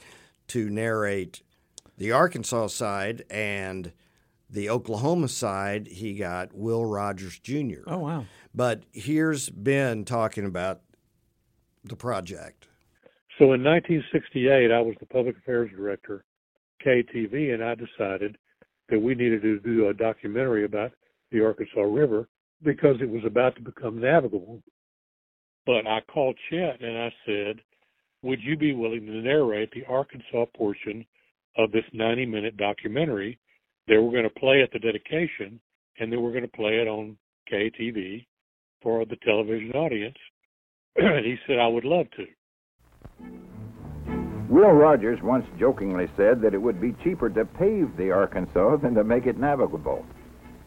[0.48, 1.42] to narrate
[1.98, 3.92] the Arkansas side and
[4.50, 7.82] the Oklahoma side, he got Will Rogers Jr.
[7.88, 8.26] Oh, wow.
[8.54, 10.82] But here's Ben talking about
[11.84, 12.68] the project.
[13.38, 16.24] So in 1968, I was the public affairs director
[16.86, 18.38] KTV, and I decided
[18.90, 20.92] that we needed to do a documentary about
[21.32, 22.28] the Arkansas River
[22.64, 24.62] because it was about to become navigable.
[25.66, 27.60] But I called Chet and I said,
[28.24, 31.06] Would you be willing to narrate the Arkansas portion
[31.58, 33.38] of this 90 minute documentary
[33.88, 35.60] that we're going to play at the dedication
[36.00, 37.18] and then we're going to play it on
[37.52, 38.26] KTV
[38.82, 40.18] for the television audience?
[40.96, 42.26] and he said, I would love to.
[44.50, 48.96] Will Rogers once jokingly said that it would be cheaper to pave the Arkansas than
[48.96, 50.06] to make it navigable.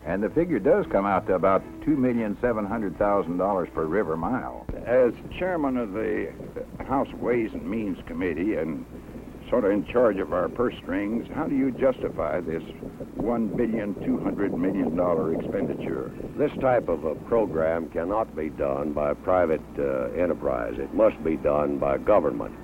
[0.05, 4.67] And the figure does come out to about $2,700,000 per river mile.
[4.87, 6.33] As chairman of the
[6.87, 8.87] House Ways and Means Committee and
[9.51, 12.63] sort of in charge of our purse strings, how do you justify this
[13.19, 16.11] $1,200,000,000 expenditure?
[16.37, 20.75] This type of a program cannot be done by private uh, enterprise.
[20.79, 22.55] It must be done by government.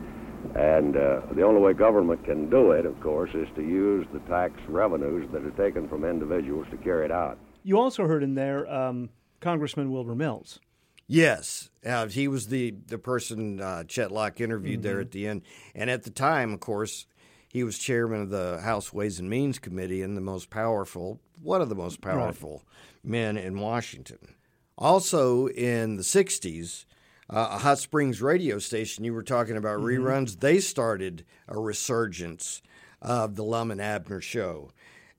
[0.54, 4.20] And uh, the only way government can do it, of course, is to use the
[4.20, 7.38] tax revenues that are taken from individuals to carry it out.
[7.62, 10.60] You also heard in there um, Congressman Wilbur Mills.
[11.08, 14.88] Yes, uh, he was the the person uh, Chet Lauck interviewed mm-hmm.
[14.88, 15.42] there at the end,
[15.74, 17.06] and at the time, of course,
[17.48, 21.62] he was chairman of the House Ways and Means Committee and the most powerful, one
[21.62, 22.64] of the most powerful
[23.04, 23.10] right.
[23.10, 24.34] men in Washington.
[24.76, 26.86] Also, in the '60s,
[27.28, 30.04] uh, a Hot Springs radio station, you were talking about mm-hmm.
[30.04, 32.62] reruns, they started a resurgence
[33.02, 34.70] of the Lum and Abner show.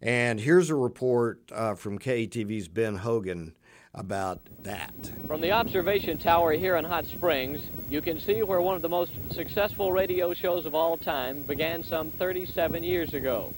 [0.01, 3.53] And here's a report uh, from KATV's Ben Hogan
[3.93, 4.93] about that.
[5.27, 8.89] From the observation tower here in Hot Springs, you can see where one of the
[8.89, 13.53] most successful radio shows of all time began some 37 years ago.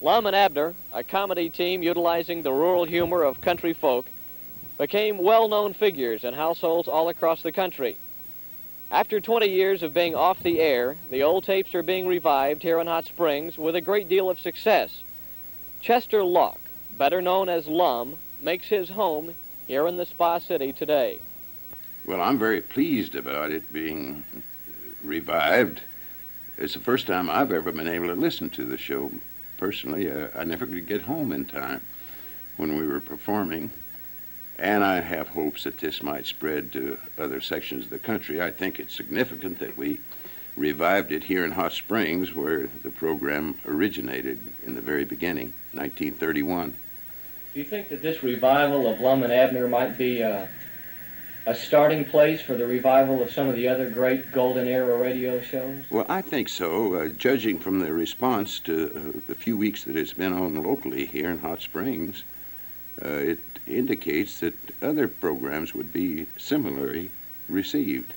[0.00, 4.06] Lum and Abner, a comedy team utilizing the rural humor of country folk,
[4.78, 7.98] became well-known figures in households all across the country.
[8.90, 12.80] After 20 years of being off the air, the old tapes are being revived here
[12.80, 15.02] in Hot Springs with a great deal of success.
[15.82, 16.60] Chester Lauck,
[16.96, 19.34] better known as Lum, makes his home
[19.66, 21.18] here in the Spa City today.
[22.06, 24.24] Well, I'm very pleased about it being
[25.02, 25.82] revived.
[26.56, 29.12] It's the first time I've ever been able to listen to the show.
[29.58, 31.82] Personally, uh, I never could get home in time
[32.56, 33.70] when we were performing.
[34.58, 38.42] And I have hopes that this might spread to other sections of the country.
[38.42, 40.00] I think it's significant that we
[40.56, 46.74] revived it here in Hot Springs, where the program originated in the very beginning, 1931.
[47.54, 50.48] Do you think that this revival of Lum and Abner might be a,
[51.46, 55.40] a starting place for the revival of some of the other great golden era radio
[55.40, 55.84] shows?
[55.88, 56.94] Well, I think so.
[56.94, 61.06] Uh, judging from the response to uh, the few weeks that it's been on locally
[61.06, 62.24] here in Hot Springs,
[63.04, 67.10] uh, it indicates that other programs would be similarly
[67.48, 68.12] received.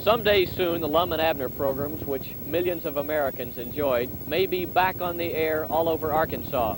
[0.00, 5.00] Someday soon, the Lum and Abner programs, which millions of Americans enjoyed, may be back
[5.00, 6.76] on the air all over Arkansas.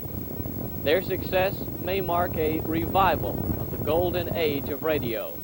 [0.83, 5.35] Their success may mark a revival of the golden age of radio.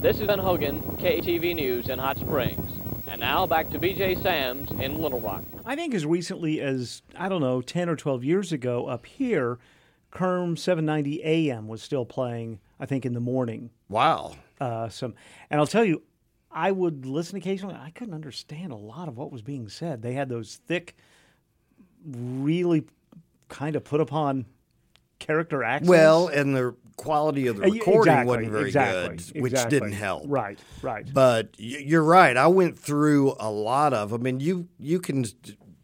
[0.00, 2.70] This is Ben Hogan, KTV News in Hot Springs.
[3.08, 5.42] And now back to BJ Sams in Little Rock.
[5.64, 9.58] I think as recently as, I don't know, 10 or 12 years ago up here,
[10.14, 13.70] KERM 790 AM was still playing, I think, in the morning.
[13.88, 14.36] Wow.
[14.60, 15.14] Uh, some,
[15.50, 16.02] and I'll tell you,
[16.50, 17.74] I would listen occasionally.
[17.74, 20.02] I couldn't understand a lot of what was being said.
[20.02, 20.96] They had those thick,
[22.06, 22.84] really
[23.48, 24.46] kind of put upon
[25.18, 25.88] character accents.
[25.88, 29.80] Well, and the quality of the Uh, recording exactly, wasn't very exactly, good, which exactly.
[29.80, 30.24] didn't help.
[30.26, 31.12] Right, right.
[31.12, 32.36] But you're right.
[32.36, 35.24] I went through a lot of them, and you you can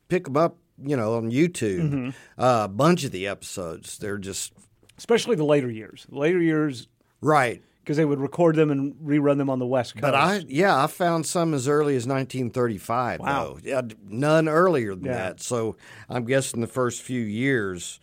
[0.09, 1.91] pick them up, you know, on YouTube.
[1.91, 2.15] Mhm.
[2.39, 4.53] Uh, a bunch of the episodes, they're just
[4.99, 6.07] especially the later years.
[6.11, 6.89] The later years,
[7.21, 7.63] right?
[7.83, 10.03] Because they would record them and rerun them on the West Coast.
[10.03, 13.21] But I, yeah, I found some as early as 1935.
[13.21, 13.27] Wow.
[13.55, 13.61] Though.
[13.65, 15.13] Yeah, none earlier than Yeah.
[15.15, 15.41] that.
[15.41, 15.77] So
[16.09, 17.99] I'm guessing the first few years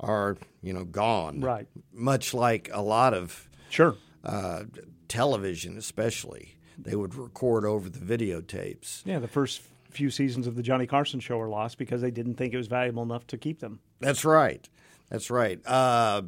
[0.00, 1.40] are, you know, gone.
[1.40, 1.66] Right.
[1.92, 4.64] Much like a lot of sure uh,
[5.08, 9.02] television, especially, they would record over the videotapes.
[9.04, 9.60] yeah, the first
[9.90, 12.66] few seasons of the Johnny Carson show were lost because they didn't think it was
[12.68, 13.80] valuable enough to keep them.
[14.00, 14.68] That's right.
[15.10, 15.60] That's right.
[15.66, 16.22] Uh,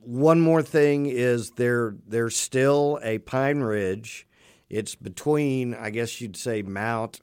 [0.00, 4.26] one more thing is there there's still a Pine Ridge.
[4.70, 7.20] It's between, I guess you'd say, Mount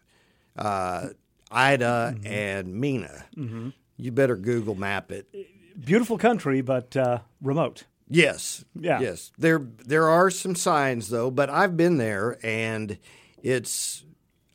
[0.57, 1.09] uh,
[1.51, 3.25] Ida and Mena.
[3.35, 3.73] Mhm.
[3.97, 5.27] You better Google map it.
[5.83, 7.83] Beautiful country, but uh, remote.
[8.09, 8.63] Yes.
[8.75, 8.99] Yeah.
[8.99, 9.31] Yes.
[9.37, 12.97] There there are some signs though, but I've been there and
[13.43, 14.03] it's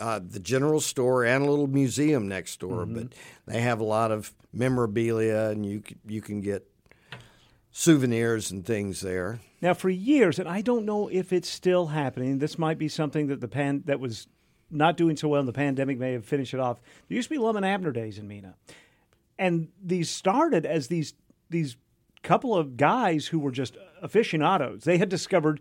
[0.00, 2.94] uh, the general store and a little museum next door, Mhm.
[2.94, 3.14] but
[3.46, 6.66] they have a lot of memorabilia and you you can get
[7.70, 9.40] souvenirs and things there.
[9.62, 12.38] Now, for years, and I don't know if it's still happening.
[12.38, 14.26] This might be something that the pan that was
[14.70, 16.80] not doing so well in the pandemic may have finished it off.
[17.08, 18.54] There used to be Lum and Abner days in Mena,
[19.38, 21.14] and these started as these
[21.50, 21.76] these
[22.22, 24.84] couple of guys who were just aficionados.
[24.84, 25.60] They had discovered,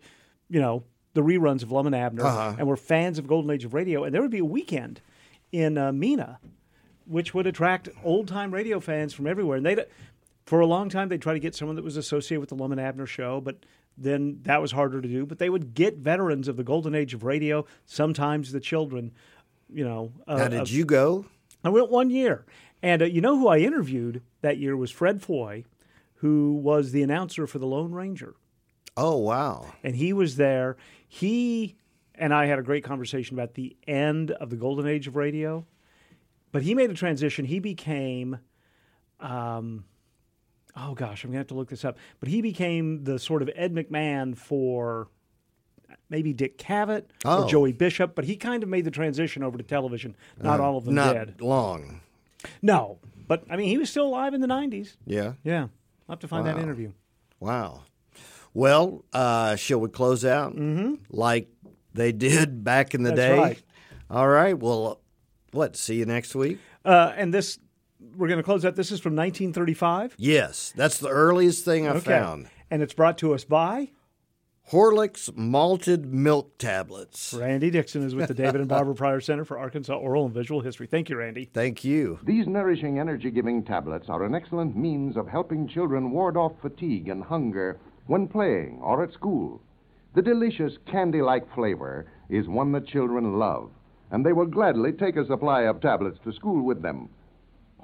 [0.49, 0.83] you know,
[1.13, 2.55] the reruns of Lum and Abner Uh-huh.
[2.57, 4.03] and were fans of Golden Age of Radio.
[4.03, 5.01] And there would be a weekend
[5.51, 6.39] in uh, Mena,
[7.05, 9.57] which would attract old time radio fans from everywhere.
[9.57, 9.85] And they,
[10.45, 12.71] for a long time, they'd try to get someone that was associated with the Lum
[12.71, 13.57] and Abner show, but
[13.97, 15.25] then that was harder to do.
[15.25, 19.11] But they would get veterans of the Golden Age of Radio, sometimes the children,
[19.73, 20.11] you know.
[20.27, 21.25] Uh, now, did of- you go?
[21.63, 22.45] I went one year,
[22.81, 25.65] and uh, you know who I interviewed that year was Fred Foy,
[26.15, 28.35] who was the announcer for the Lone Ranger,
[28.95, 29.65] Oh wow.
[29.83, 30.77] and he was there.
[31.09, 31.75] He
[32.15, 35.65] and I had a great conversation about the end of the golden age of radio,
[36.51, 37.45] but he made a transition.
[37.45, 38.37] He became,
[39.19, 39.85] um,
[40.75, 41.97] oh gosh, I'm gonna have to look this up.
[42.19, 45.07] But he became the sort of Ed McMahon for
[46.09, 47.43] maybe Dick Cavett Oh.
[47.43, 50.15] or Joey Bishop, but he kind of made the transition over to television.
[50.41, 51.41] Not Uh, all of them not did.
[51.41, 52.01] long.
[52.61, 54.97] No, but I mean, he was still alive in the '90s.
[55.05, 55.33] Yeah.
[55.43, 55.63] Yeah,
[56.07, 56.91] I'll have to find that interview.
[57.39, 57.83] Wow.
[58.53, 60.55] Well, uh, shall we close out
[61.09, 61.49] like
[61.93, 63.37] they did back in the That's day?
[63.37, 63.61] right.
[64.09, 64.57] All right.
[64.57, 65.01] Well,
[65.51, 65.75] what?
[65.75, 66.59] See you next week.
[66.83, 67.59] Uh, and this,
[68.17, 68.75] we're going to close out.
[68.75, 70.15] This is from 1935.
[70.17, 71.99] Yes, that's the earliest thing I Okay.
[72.11, 72.47] found.
[72.71, 73.89] And it's brought to us by
[74.71, 77.33] Horlicks malted milk tablets.
[77.33, 80.61] Randy Dixon is with the David and Barbara Pryor Center for Arkansas Oral and Visual
[80.61, 80.85] History.
[80.85, 81.49] Thank you, Randy.
[81.51, 82.19] Thank you.
[82.23, 87.09] These nourishing, energy giving tablets are an excellent means of helping children ward off fatigue
[87.09, 87.79] and hunger
[88.09, 89.61] when playing or at school.
[90.15, 93.69] The delicious candy like flavor is one that children love,
[94.09, 97.09] and they will gladly take a supply of tablets to school with them.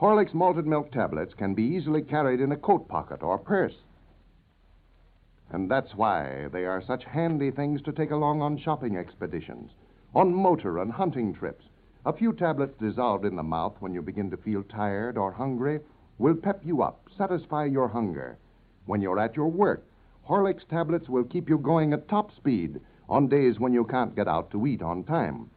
[0.01, 3.76] Horlick's malted milk tablets can be easily carried in a coat pocket or purse.
[5.51, 9.69] And that's why they are such handy things to take along on shopping expeditions
[10.15, 11.65] on motor and hunting trips.
[12.07, 15.82] A few tablets dissolved in the mouth when you begin to feel tired or hungry
[16.17, 18.39] will pep you up, satisfy your hunger.
[18.88, 19.86] When you're at your work,
[20.28, 24.28] Horlicks tablets will keep you going at top speed on days when you can't get
[24.28, 25.51] out to eat on time.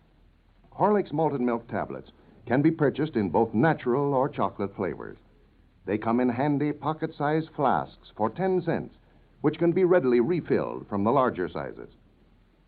[0.78, 2.10] Horlicks malted milk tablets
[2.46, 5.16] can be purchased in both natural or chocolate flavors.
[5.86, 8.94] They come in handy pocket sized flasks for 10 cents,
[9.40, 11.88] which can be readily refilled from the larger sizes.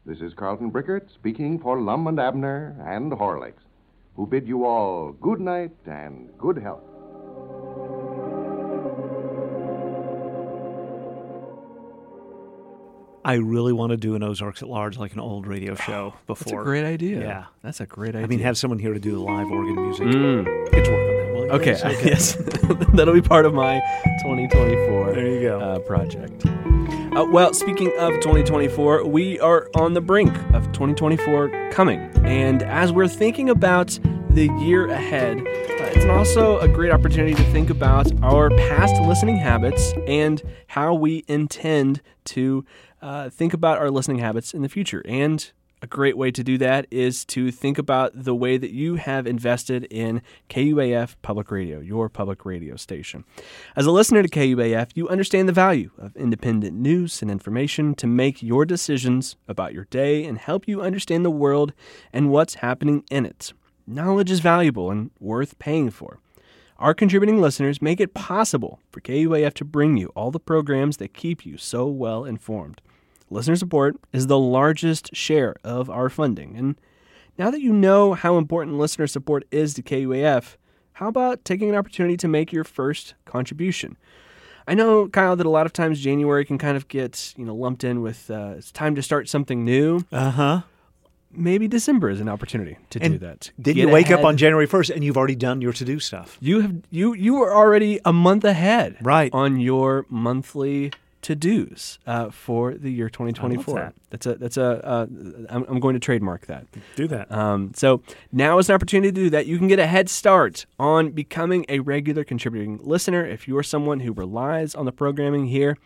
[0.06, 3.62] This is Carlton Brickert speaking for Lum and Abner and Horlicks,
[4.16, 6.89] who bid you all good night and good health.
[13.30, 16.50] I really want to do an Ozarks at Large, like an old radio show before.
[16.50, 17.20] That's a great idea.
[17.20, 18.24] Yeah, that's a great idea.
[18.24, 20.08] I mean, have someone here to do the live organ music.
[20.08, 20.72] Mm.
[20.72, 21.32] Get to work on that.
[21.32, 21.70] Will you Okay,
[22.04, 22.34] yes,
[22.94, 23.80] that'll be part of my
[24.22, 25.14] 2024.
[25.14, 25.60] There you go.
[25.60, 26.44] Uh, project.
[26.44, 32.92] Uh, well, speaking of 2024, we are on the brink of 2024 coming, and as
[32.92, 33.96] we're thinking about
[34.30, 39.36] the year ahead, uh, it's also a great opportunity to think about our past listening
[39.36, 42.64] habits and how we intend to
[43.02, 45.02] uh, think about our listening habits in the future.
[45.06, 45.50] And
[45.82, 49.26] a great way to do that is to think about the way that you have
[49.26, 50.20] invested in
[50.50, 53.24] KUAF Public Radio, your public radio station.
[53.74, 58.06] As a listener to KUAF, you understand the value of independent news and information to
[58.06, 61.72] make your decisions about your day and help you understand the world
[62.12, 63.54] and what's happening in it.
[63.86, 66.18] Knowledge is valuable and worth paying for.
[66.78, 71.14] Our contributing listeners make it possible for KUAF to bring you all the programs that
[71.14, 72.82] keep you so well informed.
[73.30, 76.56] Listener support is the largest share of our funding.
[76.56, 76.76] And
[77.38, 80.56] now that you know how important listener support is to KUAF,
[80.94, 83.96] how about taking an opportunity to make your first contribution?
[84.66, 87.54] I know, Kyle, that a lot of times January can kind of get you know
[87.54, 90.04] lumped in with uh, it's time to start something new.
[90.12, 90.60] Uh huh.
[91.32, 93.52] Maybe December is an opportunity to do that.
[93.60, 96.00] Did Get you wake up on January first and you've already done your to do
[96.00, 96.36] stuff?
[96.40, 100.92] You have you you are already a month ahead, right, on your monthly
[101.22, 103.74] to dos uh, for the year 2024.
[103.74, 103.94] that.
[104.10, 105.06] That's a that's a uh,
[105.48, 106.66] I'm, I'm going to trademark that.
[106.96, 107.30] Do that.
[107.30, 108.02] Um, so
[108.32, 109.46] now is an opportunity to do that.
[109.46, 113.62] You can get a head start on becoming a regular contributing listener if you are
[113.62, 115.76] someone who relies on the programming here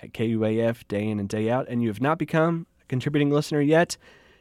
[0.00, 3.60] at KUAF day in and day out, and you have not become a contributing listener
[3.60, 3.96] yet.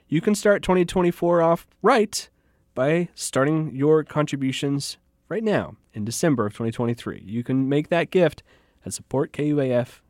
[0.07, 2.29] You can start 2024 off right
[2.75, 4.97] by starting your contributions
[5.29, 7.23] right now in December of 2023.
[7.25, 8.43] You can make that gift
[8.85, 10.01] at supportkuaf.com.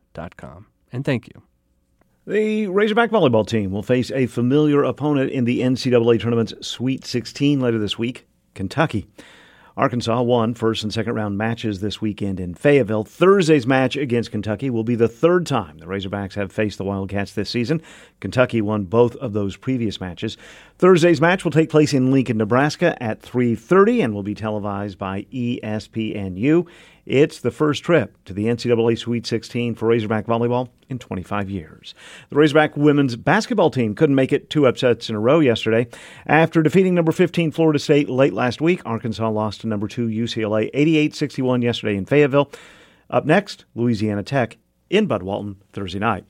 [0.92, 1.42] And thank you.
[2.26, 7.60] The Razorback volleyball team will face a familiar opponent in the NCAA tournament's Sweet 16
[7.60, 9.08] later this week, Kentucky.
[9.76, 13.04] Arkansas won first and second round matches this weekend in Fayetteville.
[13.04, 17.32] Thursday's match against Kentucky will be the third time the Razorbacks have faced the Wildcats
[17.32, 17.80] this season.
[18.20, 20.36] Kentucky won both of those previous matches.
[20.82, 25.26] Thursday's match will take place in Lincoln, Nebraska at 3:30 and will be televised by
[25.32, 26.66] ESPNU.
[27.06, 31.94] It's the first trip to the NCAA Sweet 16 for Razorback volleyball in 25 years.
[32.30, 35.86] The Razorback women's basketball team couldn't make it two upsets in a row yesterday.
[36.26, 40.68] After defeating number 15 Florida State late last week, Arkansas lost to number 2 UCLA
[40.74, 42.50] 88-61 yesterday in Fayetteville.
[43.08, 44.58] Up next, Louisiana Tech
[44.90, 46.24] in Bud Walton Thursday night.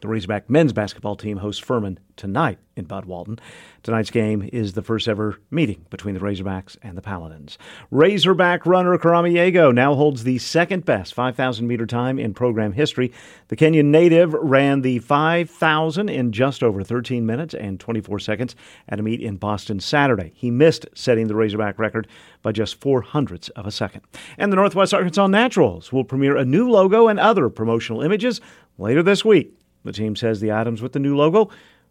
[0.00, 3.38] The Razorback men's basketball team hosts Furman tonight in Bud Walton.
[3.82, 7.58] Tonight's game is the first ever meeting between the Razorbacks and the Paladins.
[7.90, 13.12] Razorback runner Kirami Yego now holds the second best 5,000 meter time in program history.
[13.48, 18.56] The Kenyan native ran the 5,000 in just over 13 minutes and 24 seconds
[18.88, 20.32] at a meet in Boston Saturday.
[20.34, 22.06] He missed setting the Razorback record
[22.42, 24.02] by just four hundredths of a second.
[24.38, 28.40] And the Northwest Arkansas Naturals will premiere a new logo and other promotional images
[28.78, 29.59] later this week.
[29.84, 31.50] The team says the items with the new logo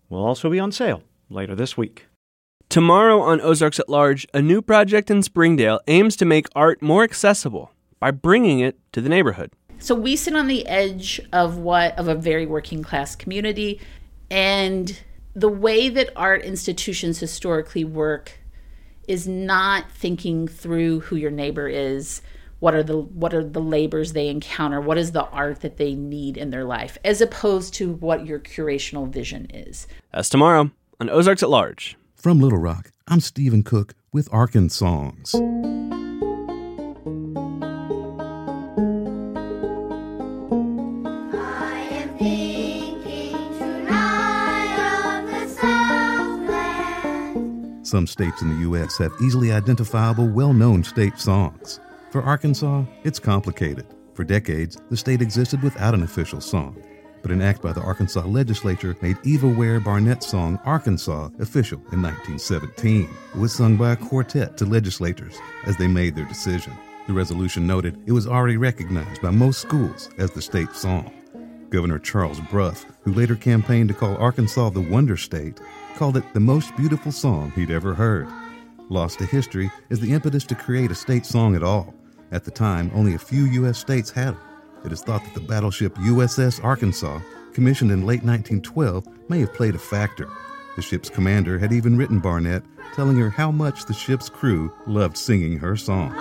[0.09, 2.07] will also be on sale later this week.
[2.69, 7.03] Tomorrow on Ozarks at Large, a new project in Springdale aims to make art more
[7.03, 9.51] accessible by bringing it to the neighborhood.
[9.79, 13.79] So we sit on the edge of what of a very working class community
[14.29, 14.99] and
[15.33, 18.39] the way that art institutions historically work
[19.07, 22.21] is not thinking through who your neighbor is
[22.59, 25.95] what are the what are the labors they encounter what is the art that they
[25.95, 31.09] need in their life as opposed to what your curational vision is That's tomorrow on
[31.09, 31.97] Ozarks at Large.
[32.15, 35.31] From Little Rock, I'm Stephen Cook with Arkansongs.
[47.83, 48.97] Some states in the U.S.
[48.99, 51.79] have easily identifiable, well known state songs.
[52.11, 53.85] For Arkansas, it's complicated.
[54.15, 56.81] For decades, the state existed without an official song.
[57.21, 62.01] but an act by the Arkansas legislature made Eva Ware Barnett's song Arkansas official in
[62.01, 63.09] 1917.
[63.35, 66.73] It was sung by a quartet to legislators as they made their decision.
[67.07, 71.11] The resolution noted it was already recognized by most schools as the state song.
[71.69, 75.59] Governor Charles Brough, who later campaigned to call Arkansas the Wonder State,
[75.97, 78.27] called it the most beautiful song he'd ever heard.
[78.89, 81.93] Lost to history is the impetus to create a state song at all.
[82.31, 83.79] At the time, only a few U.S.
[83.79, 84.39] states had it.
[84.85, 87.19] It is thought that the battleship USS Arkansas,
[87.53, 90.29] commissioned in late 1912, may have played a factor.
[90.75, 92.63] The ship's commander had even written Barnett,
[92.95, 96.15] telling her how much the ship's crew loved singing her song.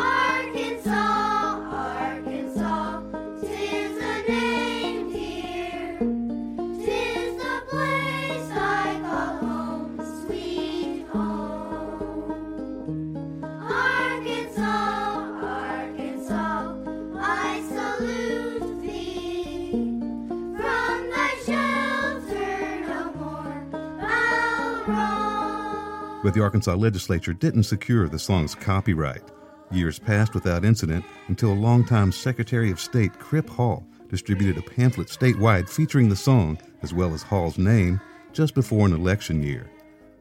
[26.29, 29.23] But the Arkansas legislature didn't secure the song's copyright.
[29.71, 35.71] Years passed without incident until longtime Secretary of State Crip Hall distributed a pamphlet statewide
[35.71, 37.99] featuring the song as well as Hall's name
[38.35, 39.71] just before an election year.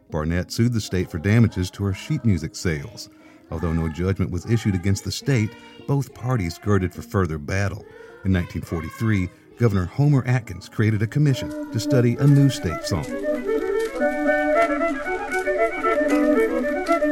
[0.10, 3.10] Barnett sued the state for damages to her sheet music sales.
[3.52, 5.50] Although no judgment was issued against the state,
[5.90, 7.84] both parties girded for further battle.
[8.24, 9.30] In 1943,
[9.60, 13.04] Governor Homer Adkins created a commission to study a new state song.
[16.98, 17.04] A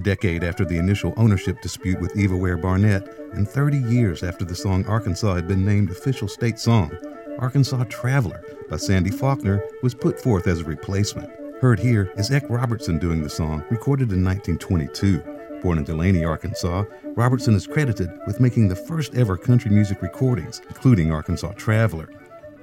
[0.00, 4.56] decade after the initial ownership dispute with Eva Ware Barnett, and 30 years after the
[4.56, 6.90] song Arkansas had been named official state song,
[7.38, 11.30] Arkansas Traveler by Sandy Faulkner was put forth as a replacement.
[11.60, 15.33] Heard here is Eck Robertson doing the song, recorded in 1922.
[15.64, 16.84] Born in Delaney, Arkansas,
[17.16, 22.10] Robertson is credited with making the first ever country music recordings, including Arkansas Traveler.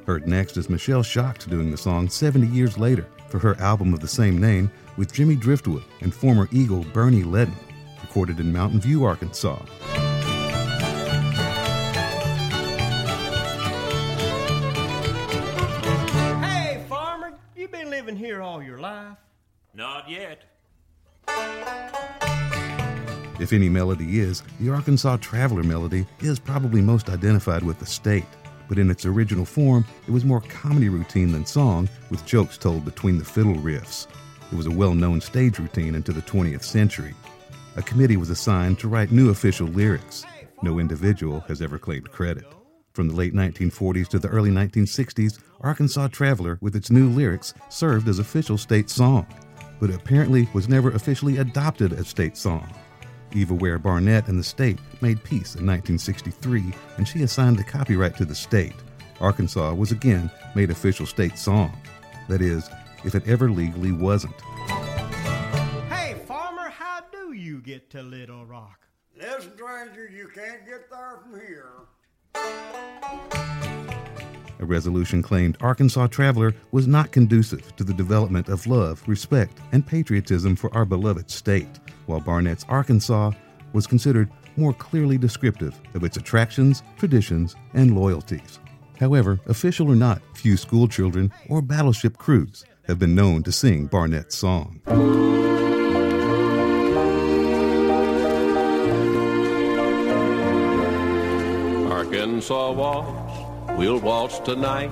[0.06, 4.02] Heard next is Michelle Shocked doing the song 70 years later for her album of
[4.02, 7.56] the same name with Jimmy Driftwood and former Eagle Bernie Leadon,
[8.04, 9.58] recorded in Mountain View, Arkansas.
[16.40, 19.18] Hey, farmer, you been living here all your life?
[19.74, 20.44] Not yet.
[23.42, 28.26] If any melody is, the Arkansas Traveler melody is probably most identified with the state
[28.72, 32.86] but in its original form, it was more comedy routine than song, with jokes told
[32.86, 34.08] between the fiddle riffs.
[34.50, 37.14] It was a well known stage routine into the 20th century.
[37.76, 40.24] A committee was assigned to write new official lyrics.
[40.64, 42.46] No individual has ever claimed credit.
[42.94, 48.08] From the late 1940s to the early 1960s, Arkansas Traveler, with its new lyrics, served
[48.08, 49.28] as official state song,
[49.82, 52.74] but apparently was never officially adopted as state song.
[53.34, 58.18] Eva Ware Barnett and the state made peace in 1963, and she assigned the copyright
[58.18, 58.76] to the state.
[59.20, 61.72] Arkansas was again made official state song.
[62.28, 62.70] That is,
[63.04, 64.40] if it ever legally wasn't.
[65.90, 68.88] Hey, farmer, how do you get to Little Rock?
[69.18, 71.72] Listen, stranger, you can't get there from here.
[74.62, 79.86] A resolution claimed Arkansas Traveler was not conducive to the development of love, respect, and
[79.86, 81.68] patriotism for our beloved state
[82.06, 83.32] while Barnett's Arkansas
[83.74, 88.60] was considered more clearly descriptive of its attractions, traditions, and loyalties.
[89.00, 94.36] However, official or not, few schoolchildren or battleship crews have been known to sing Barnett's
[94.36, 94.82] song.
[101.90, 104.92] Arkansas waltz, we'll waltz tonight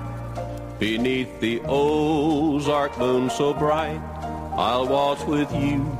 [0.78, 4.00] beneath the Ozark moon so bright.
[4.54, 5.99] I'll waltz with you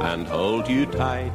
[0.00, 1.32] and hold you tight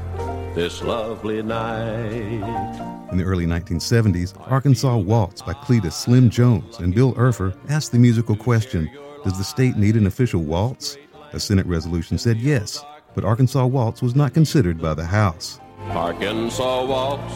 [0.56, 3.10] this lovely night.
[3.12, 8.00] In the early 1970s, Arkansas Waltz by Cletus Slim Jones and Bill Urfer asked the
[8.00, 8.90] musical question
[9.24, 10.98] Does the state need an official waltz?
[11.34, 12.84] A Senate resolution said yes,
[13.16, 15.60] but Arkansas Waltz was not considered by the House.
[15.90, 17.34] Arkansas Waltz,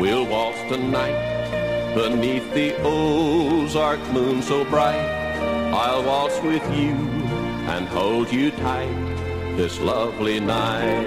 [0.00, 5.18] we'll waltz tonight beneath the Ozark moon so bright.
[5.72, 6.94] I'll waltz with you
[7.72, 9.09] and hold you tight
[9.56, 11.06] this lovely night.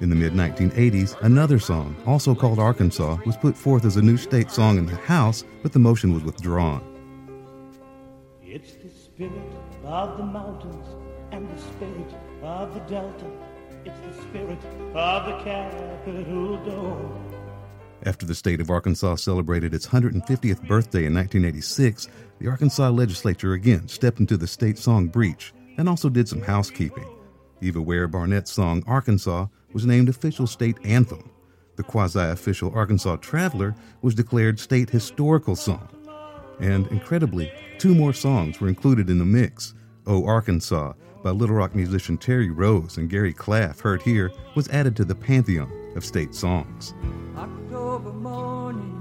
[0.00, 4.16] In the mid 1980s, another song, also called Arkansas, was put forth as a new
[4.16, 6.82] state song in the House, but the motion was withdrawn.
[8.42, 9.32] It's the spirit
[9.84, 10.86] of the mountains
[11.32, 13.26] and the spirit of the Delta.
[13.84, 14.58] It's the spirit
[14.94, 17.34] of the Capitol Dome.
[18.04, 22.08] After the state of Arkansas celebrated its 150th birthday in 1986,
[22.38, 27.06] the Arkansas legislature again stepped into the state song breach and also did some housekeeping.
[27.60, 31.30] Eva Ware Barnett's song Arkansas was named official state anthem.
[31.76, 35.88] The quasi official Arkansas Traveler was declared state historical song.
[36.60, 39.74] And incredibly, two more songs were included in the mix.
[40.06, 40.92] Oh Arkansas
[41.24, 45.14] by Little Rock musician Terry Rose and Gary Klaff, heard here, was added to the
[45.14, 46.92] pantheon of state songs.
[47.34, 49.00] October morning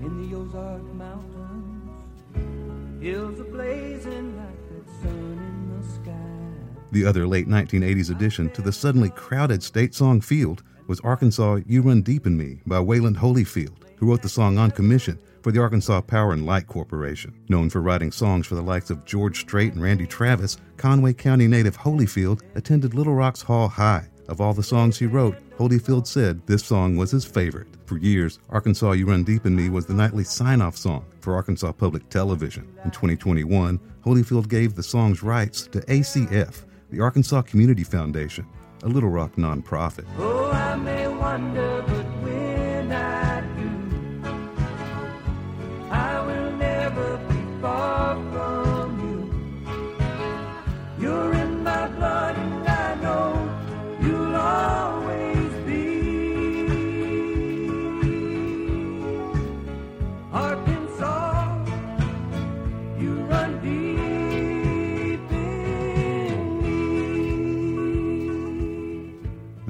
[0.00, 1.90] in the Ozark Mountains,
[3.02, 3.38] hills
[6.92, 11.82] The other late 1980s addition to the suddenly crowded state song field was Arkansas You
[11.82, 15.60] Run Deep in Me by Wayland Holyfield, who wrote the song on commission for the
[15.60, 17.32] Arkansas Power and Light Corporation.
[17.48, 21.46] Known for writing songs for the likes of George Strait and Randy Travis, Conway County
[21.46, 24.08] native Holyfield attended Little Rock's Hall High.
[24.28, 27.68] Of all the songs he wrote, Holyfield said this song was his favorite.
[27.86, 31.34] For years, Arkansas You Run Deep in Me was the nightly sign off song for
[31.34, 32.68] Arkansas Public Television.
[32.84, 38.46] In 2021, Holyfield gave the song's rights to ACF, the Arkansas Community Foundation,
[38.82, 40.06] a Little Rock nonprofit.
[40.18, 40.40] Oh,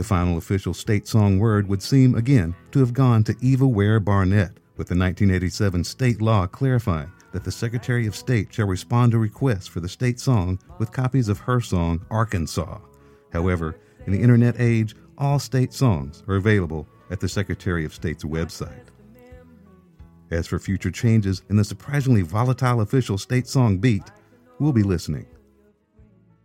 [0.01, 4.01] The final official state song word would seem again to have gone to Eva Ware
[4.01, 9.19] Barnett, with the 1987 state law clarifying that the Secretary of State shall respond to
[9.19, 12.79] requests for the state song with copies of her song Arkansas.
[13.31, 13.77] However,
[14.07, 18.87] in the internet age, all state songs are available at the Secretary of State's website.
[20.31, 24.11] As for future changes in the surprisingly volatile official state song beat,
[24.59, 25.27] we'll be listening.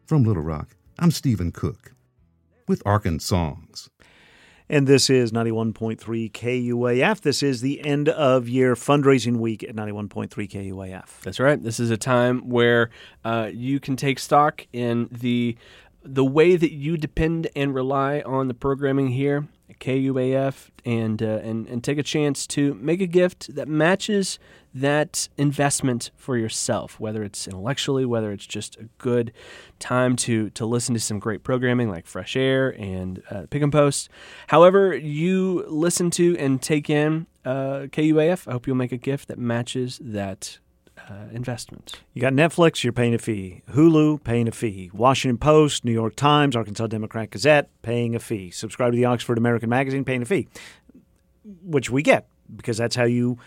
[0.08, 1.95] From Little Rock, I'm Stephen Cook
[2.68, 3.90] with Arkansongs.
[4.68, 7.22] And this is 91.3 KUAF.
[7.22, 11.22] This is the end of year fundraising week at 91.3 KUAF.
[11.22, 11.62] That's right.
[11.62, 12.90] This is a time where
[13.24, 15.56] uh, you can take stock in the
[16.04, 21.40] the way that you depend and rely on the programming here at KUAF, and uh,
[21.44, 24.40] and and take a chance to make a gift that matches
[24.76, 27.00] that investment for yourself.
[27.00, 29.32] Whether it's intellectually, whether it's just a good
[29.80, 34.10] time to to listen to some great programming like Fresh Air and uh, Pickin' Post.
[34.48, 39.28] However, you listen to and take in uh, KUAF, I hope you'll make a gift
[39.30, 40.58] that matches that
[41.10, 42.02] uh, investment.
[42.14, 43.62] You got Netflix, you're paying a fee.
[43.72, 44.90] Hulu, paying a fee.
[44.94, 48.50] Washington Post, New York Times, Arkansas Democrat Gazette, paying a fee.
[48.50, 50.48] Subscribe to the Oxford American Magazine, paying a fee,
[51.64, 53.38] which we get because that's how you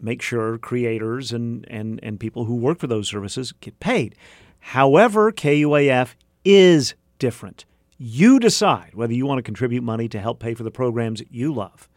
[0.00, 4.14] make sure creators and, and, and people who work for those services get paid.
[4.60, 7.64] However, KUAF is different.
[7.96, 11.52] You decide whether you want to contribute money to help pay for the programs you
[11.52, 11.88] love.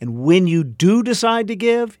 [0.00, 1.98] And when you do decide to give,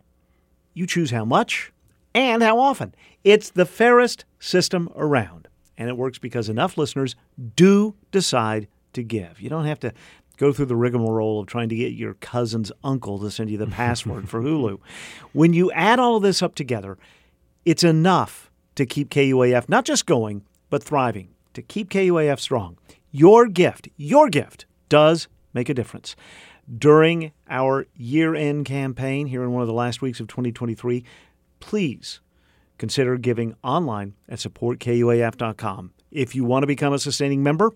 [0.72, 1.72] you choose how much
[2.14, 2.94] and how often.
[3.24, 5.48] It's the fairest system around.
[5.76, 7.16] And it works because enough listeners
[7.56, 9.40] do decide to give.
[9.40, 9.92] You don't have to
[10.40, 13.66] go through the rigmarole of trying to get your cousin's uncle to send you the
[13.66, 14.80] password for Hulu.
[15.32, 16.96] When you add all of this up together,
[17.66, 22.78] it's enough to keep KUAF not just going, but thriving, to keep KUAF strong.
[23.12, 26.16] Your gift, your gift does make a difference.
[26.78, 31.04] During our year end campaign here in one of the last weeks of 2023,
[31.58, 32.20] please
[32.78, 35.92] consider giving online at supportkuaf.com.
[36.10, 37.72] If you want to become a sustaining member,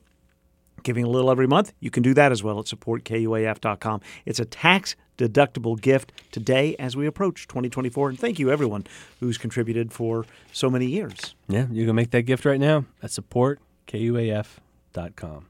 [0.85, 4.01] giving a little every month, you can do that as well at supportkuaf.com.
[4.25, 8.11] It's a tax deductible gift today as we approach 2024.
[8.11, 8.87] And thank you, everyone
[9.21, 11.35] who's contributed for so many years.
[11.49, 15.47] Yeah, you can make that gift right now at supportkuaf.com.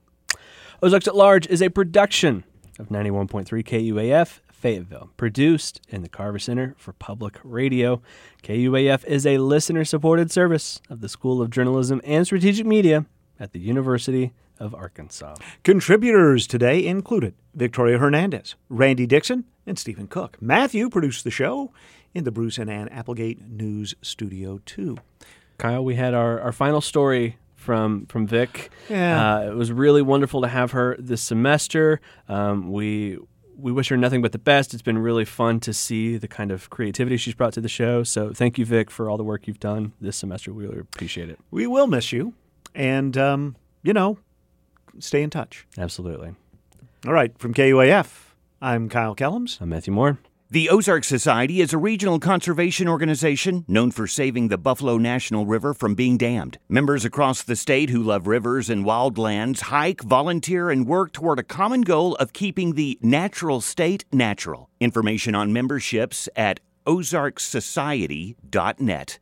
[0.82, 2.44] Ozarks at Large is a production
[2.78, 8.00] of 91.3 KUAF Fayetteville, produced in the Carver Center for Public Radio.
[8.42, 13.04] KUAF is a listener supported service of the School of Journalism and Strategic Media
[13.38, 15.34] at the University of Arkansas.
[15.62, 20.36] Contributors today included Victoria Hernandez, Randy Dixon, and Stephen Cook.
[20.40, 21.72] Matthew produced the show
[22.14, 24.96] in the Bruce and Ann Applegate News Studio 2.
[25.58, 28.70] Kyle, we had our, our final story from from Vic.
[28.90, 29.36] Yeah.
[29.36, 32.00] Uh, it was really wonderful to have her this semester.
[32.28, 33.18] Um, we
[33.56, 34.74] we wish her nothing but the best.
[34.74, 38.02] It's been really fun to see the kind of creativity she's brought to the show.
[38.02, 40.52] So thank you, Vic, for all the work you've done this semester.
[40.52, 41.38] We really appreciate it.
[41.50, 42.34] We will miss you.
[42.74, 44.18] And, um, you know,
[44.98, 45.66] stay in touch.
[45.76, 46.34] Absolutely.
[47.06, 47.36] All right.
[47.38, 48.32] From KUAF,
[48.62, 49.60] I'm Kyle Kellums.
[49.60, 50.18] I'm Matthew Moore.
[50.50, 55.74] The Ozark Society is a regional conservation organization known for saving the Buffalo National River
[55.74, 56.58] from being dammed.
[56.68, 61.42] Members across the state who love rivers and wildlands hike, volunteer, and work toward a
[61.42, 64.70] common goal of keeping the natural state natural.
[64.78, 69.18] Information on memberships at ozarksociety.net.